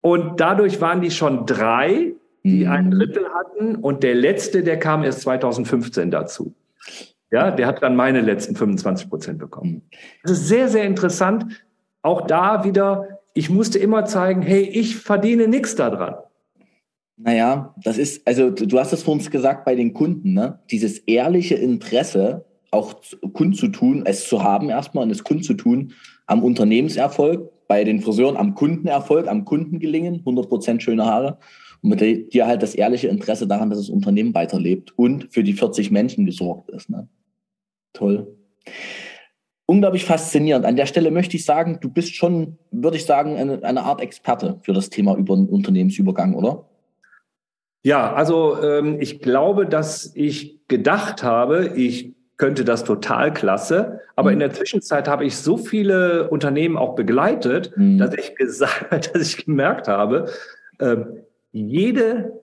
[0.00, 2.14] Und dadurch waren die schon drei
[2.46, 2.70] die mhm.
[2.70, 6.54] ein Drittel hatten und der letzte, der kam erst 2015 dazu.
[7.32, 9.72] Ja, der hat dann meine letzten 25 Prozent bekommen.
[9.72, 9.82] Mhm.
[10.22, 11.46] Das ist sehr, sehr interessant.
[12.02, 16.14] Auch da wieder, ich musste immer zeigen, hey, ich verdiene nichts daran.
[17.16, 20.60] Naja, das ist, also du hast es vor uns gesagt bei den Kunden, ne?
[20.70, 22.94] Dieses ehrliche Interesse, auch
[23.32, 25.94] kundzutun, es zu haben erstmal und es kundzutun
[26.26, 31.38] am Unternehmenserfolg, bei den Friseuren am Kundenerfolg, am Kundengelingen, 100% schöne Haare
[31.86, 35.90] mit dir halt das ehrliche Interesse daran, dass das Unternehmen weiterlebt und für die 40
[35.90, 36.90] Menschen gesorgt ist.
[36.90, 37.08] Ne?
[37.92, 38.36] Toll.
[39.66, 40.64] Unglaublich faszinierend.
[40.64, 44.00] An der Stelle möchte ich sagen, du bist schon, würde ich sagen, eine, eine Art
[44.00, 46.68] Experte für das Thema über den Unternehmensübergang, oder?
[47.82, 54.00] Ja, also ähm, ich glaube, dass ich gedacht habe, ich könnte das total klasse.
[54.14, 54.34] Aber mhm.
[54.34, 57.98] in der Zwischenzeit habe ich so viele Unternehmen auch begleitet, mhm.
[57.98, 60.26] dass ich gesagt, dass ich gemerkt habe,
[60.78, 60.96] äh,
[61.56, 62.42] jede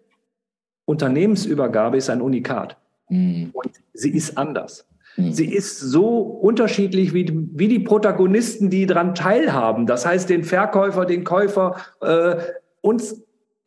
[0.86, 2.78] Unternehmensübergabe ist ein Unikat.
[3.10, 3.52] Mhm.
[3.54, 4.88] Und sie ist anders.
[5.18, 5.32] Mhm.
[5.32, 9.86] Sie ist so unterschiedlich wie, wie die Protagonisten, die daran teilhaben.
[9.86, 12.38] Das heißt, den Verkäufer, den Käufer, äh,
[12.82, 13.24] uns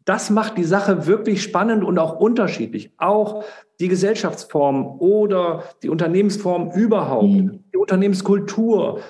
[0.06, 2.92] das macht die Sache wirklich spannend und auch unterschiedlich.
[2.96, 3.44] Auch
[3.80, 7.64] die Gesellschaftsform oder die Unternehmensform überhaupt, mhm.
[7.72, 9.00] die Unternehmenskultur.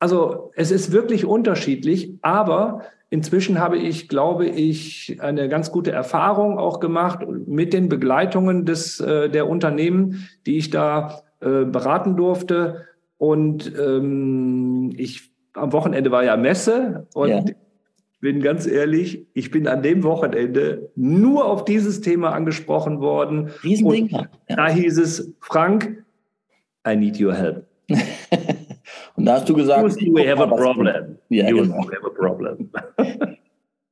[0.00, 6.58] Also es ist wirklich unterschiedlich, aber Inzwischen habe ich, glaube ich, eine ganz gute Erfahrung
[6.58, 12.86] auch gemacht mit den Begleitungen des, äh, der Unternehmen, die ich da äh, beraten durfte.
[13.18, 17.44] Und ähm, ich am Wochenende war ja Messe und ja.
[18.20, 23.50] bin ganz ehrlich, ich bin an dem Wochenende nur auf dieses Thema angesprochen worden.
[23.64, 24.08] Riesending.
[24.08, 24.28] Ja.
[24.46, 26.04] Da hieß es, Frank,
[26.86, 27.66] I need your help.
[29.20, 31.18] Und da hast du gesagt, you have a problem.
[31.28, 31.76] Ja, you genau.
[31.76, 32.70] have a problem.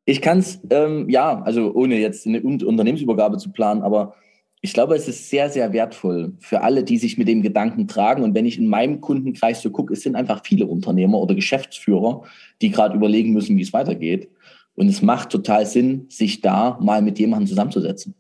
[0.07, 4.15] ich kann es, ähm, ja, also ohne jetzt eine Unternehmensübergabe zu planen, aber
[4.63, 8.23] ich glaube, es ist sehr, sehr wertvoll für alle, die sich mit dem Gedanken tragen.
[8.23, 12.23] Und wenn ich in meinem Kundenkreis so gucke, es sind einfach viele Unternehmer oder Geschäftsführer,
[12.63, 14.31] die gerade überlegen müssen, wie es weitergeht.
[14.77, 18.15] Und es macht total Sinn, sich da mal mit jemandem zusammenzusetzen.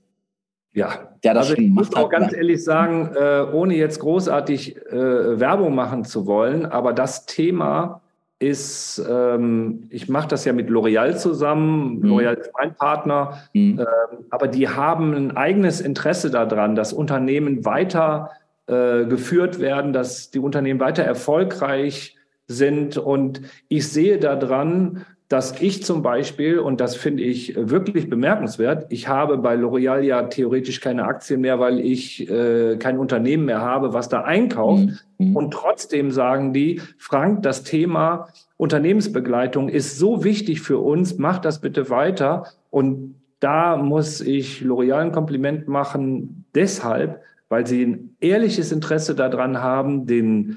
[0.74, 5.40] Ja, der das also ich muss auch ganz ehrlich sagen, äh, ohne jetzt großartig äh,
[5.40, 8.01] Werbung machen zu wollen, aber das Thema
[8.39, 12.05] ist, ähm, ich mache das ja mit L'Oreal zusammen, mhm.
[12.05, 13.81] L'Oreal ist mein Partner, mhm.
[13.81, 13.85] äh,
[14.31, 18.31] aber die haben ein eigenes Interesse daran, dass Unternehmen weiter
[18.66, 22.15] äh, geführt werden, dass die Unternehmen weiter erfolgreich
[22.47, 28.87] sind und ich sehe daran, dass ich zum Beispiel, und das finde ich wirklich bemerkenswert,
[28.89, 33.61] ich habe bei L'Oreal ja theoretisch keine Aktien mehr, weil ich äh, kein Unternehmen mehr
[33.61, 34.85] habe, was da einkauft.
[35.19, 35.29] Mhm.
[35.29, 35.37] mhm.
[35.37, 41.61] Und trotzdem sagen die, Frank, das Thema Unternehmensbegleitung ist so wichtig für uns, mach das
[41.61, 42.47] bitte weiter.
[42.71, 49.63] Und da muss ich L'Oreal ein Kompliment machen, deshalb, weil sie ein ehrliches Interesse daran
[49.63, 50.57] haben, den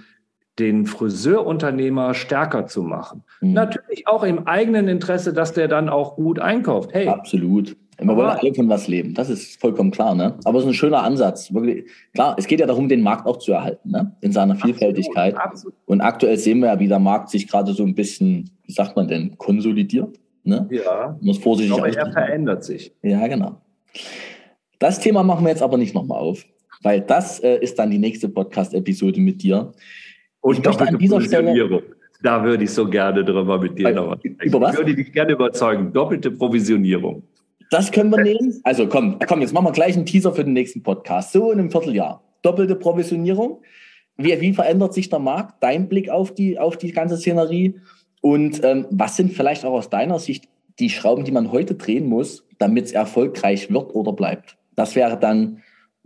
[0.59, 3.23] den Friseurunternehmer stärker zu machen.
[3.41, 3.53] Mhm.
[3.53, 6.91] Natürlich auch im eigenen Interesse, dass der dann auch gut einkauft.
[6.93, 7.07] Hey.
[7.07, 7.75] Absolut.
[7.97, 9.13] Wir wollen alle von was leben.
[9.13, 10.15] Das ist vollkommen klar.
[10.15, 10.33] Ne?
[10.43, 11.53] Aber es ist ein schöner Ansatz.
[11.53, 14.15] Wirklich, klar, es geht ja darum, den Markt auch zu erhalten, ne?
[14.21, 15.35] in seiner Vielfältigkeit.
[15.35, 15.75] Absolut, absolut.
[15.85, 18.95] Und aktuell sehen wir ja, wie der Markt sich gerade so ein bisschen, wie sagt
[18.95, 20.19] man denn, konsolidiert.
[20.43, 20.67] Ne?
[20.71, 21.15] Ja.
[21.21, 22.91] Muss vorsichtig Aber er verändert sich.
[23.03, 23.61] Ja, genau.
[24.79, 26.43] Das Thema machen wir jetzt aber nicht nochmal auf,
[26.81, 29.73] weil das äh, ist dann die nächste Podcast-Episode mit dir.
[30.41, 31.83] Und ich möchte an dieser Stelle
[32.23, 34.37] da würde ich so gerne drüber mit dir noch was sprechen.
[34.41, 34.73] Über was?
[34.73, 35.91] Ich würde dich gerne überzeugen.
[35.91, 37.23] Doppelte Provisionierung.
[37.71, 38.59] Das können wir nehmen.
[38.63, 41.31] Also komm, komm, jetzt machen wir gleich einen Teaser für den nächsten Podcast.
[41.31, 42.23] So in einem Vierteljahr.
[42.41, 43.61] Doppelte Provisionierung.
[44.17, 45.63] Wie, wie verändert sich der Markt?
[45.63, 47.79] Dein Blick auf die, auf die ganze Szenerie?
[48.21, 50.47] Und ähm, was sind vielleicht auch aus deiner Sicht
[50.79, 54.57] die Schrauben, die man heute drehen muss, damit es erfolgreich wird oder bleibt?
[54.75, 55.61] Das wäre dann,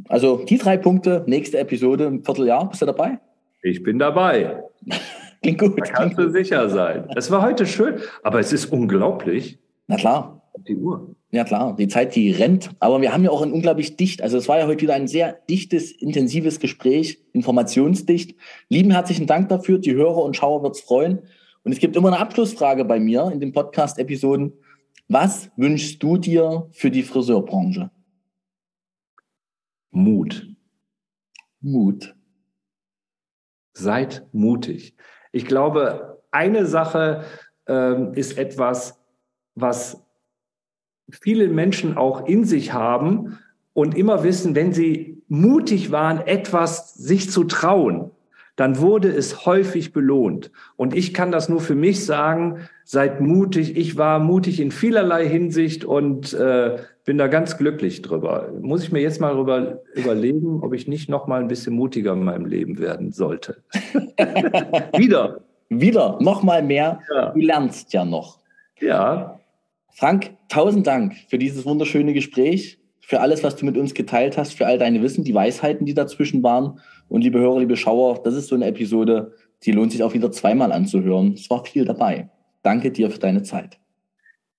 [0.07, 2.69] also die drei Punkte, nächste Episode im Vierteljahr.
[2.69, 3.19] Bist du dabei?
[3.65, 4.63] Ich bin dabei.
[5.41, 5.79] Klingt gut.
[5.79, 7.07] Da kannst du sicher sein.
[7.15, 9.57] Es war heute schön, aber es ist unglaublich.
[9.87, 10.43] Na klar.
[10.67, 11.15] Die Uhr.
[11.31, 12.69] Ja klar, die Zeit, die rennt.
[12.79, 15.07] Aber wir haben ja auch ein unglaublich dicht, also es war ja heute wieder ein
[15.07, 18.37] sehr dichtes, intensives Gespräch, informationsdicht.
[18.69, 19.79] Lieben herzlichen Dank dafür.
[19.79, 21.23] Die Hörer und Schauer wird es freuen.
[21.63, 24.53] Und es gibt immer eine Abschlussfrage bei mir in den Podcast-Episoden.
[25.07, 27.89] Was wünschst du dir für die Friseurbranche?
[29.89, 30.47] Mut.
[31.61, 32.14] Mut.
[33.77, 34.95] Seid mutig.
[35.31, 37.25] Ich glaube, eine Sache
[37.67, 39.01] ähm, ist etwas,
[39.53, 40.01] was
[41.11, 43.37] viele Menschen auch in sich haben
[43.73, 48.11] und immer wissen, wenn sie mutig waren, etwas sich zu trauen,
[48.55, 50.51] dann wurde es häufig belohnt.
[50.75, 53.75] Und ich kann das nur für mich sagen, seid mutig.
[53.75, 58.51] Ich war mutig in vielerlei Hinsicht und äh, bin da ganz glücklich drüber.
[58.61, 62.13] Muss ich mir jetzt mal drüber überlegen, ob ich nicht noch mal ein bisschen mutiger
[62.13, 63.63] in meinem Leben werden sollte.
[64.97, 65.41] Wieder.
[65.69, 66.99] Wieder, noch mal mehr.
[67.13, 67.31] Ja.
[67.31, 68.39] Du lernst ja noch.
[68.79, 69.39] Ja.
[69.91, 74.53] Frank, tausend Dank für dieses wunderschöne Gespräch, für alles, was du mit uns geteilt hast,
[74.53, 76.79] für all deine Wissen, die Weisheiten, die dazwischen waren.
[77.07, 79.33] Und liebe Hörer, liebe Schauer, das ist so eine Episode,
[79.63, 81.33] die lohnt sich auch wieder zweimal anzuhören.
[81.33, 82.29] Es war viel dabei.
[82.63, 83.77] Danke dir für deine Zeit.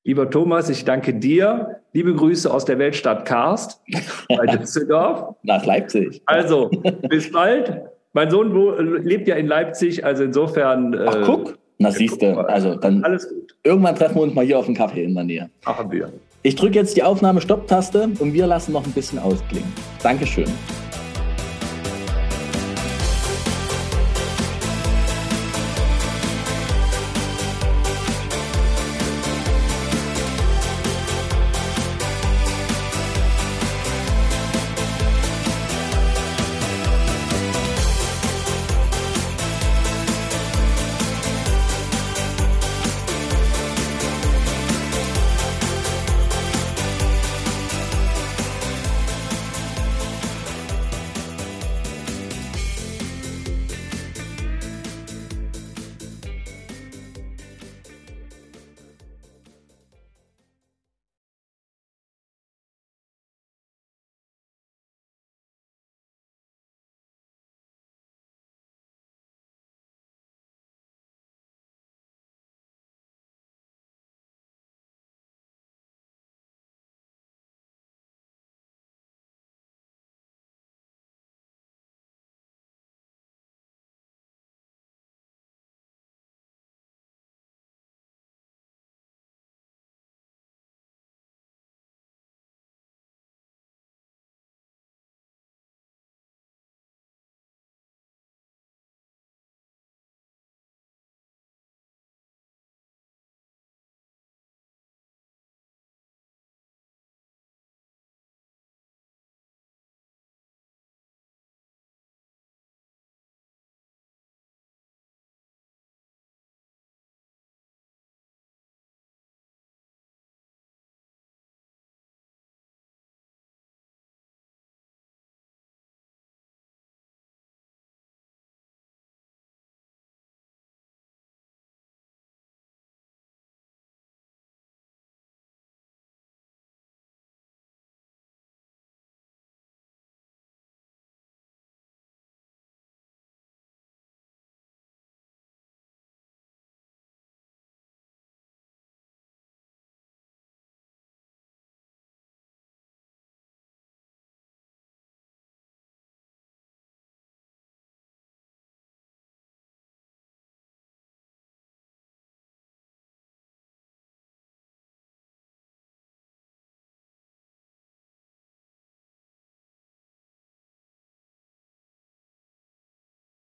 [0.04, 1.80] Lieber Thomas, ich danke dir.
[1.92, 3.82] Liebe Grüße aus der Weltstadt Karst
[4.28, 5.34] bei Düsseldorf.
[5.42, 6.22] Nach Leipzig.
[6.26, 6.70] Also,
[7.08, 7.82] bis bald.
[8.12, 10.94] Mein Sohn lebt ja in Leipzig, also insofern.
[10.94, 11.58] Äh, Ach, guck.
[11.78, 12.38] Na, siehst du.
[12.46, 13.02] Also, dann.
[13.02, 13.56] Alles gut.
[13.64, 15.50] Irgendwann treffen wir uns mal hier auf einen Kaffee in der Nähe.
[15.64, 16.12] Machen wir.
[16.42, 19.72] Ich drücke jetzt die Aufnahme-Stopp-Taste und wir lassen noch ein bisschen ausklingen.
[20.02, 20.46] Dankeschön.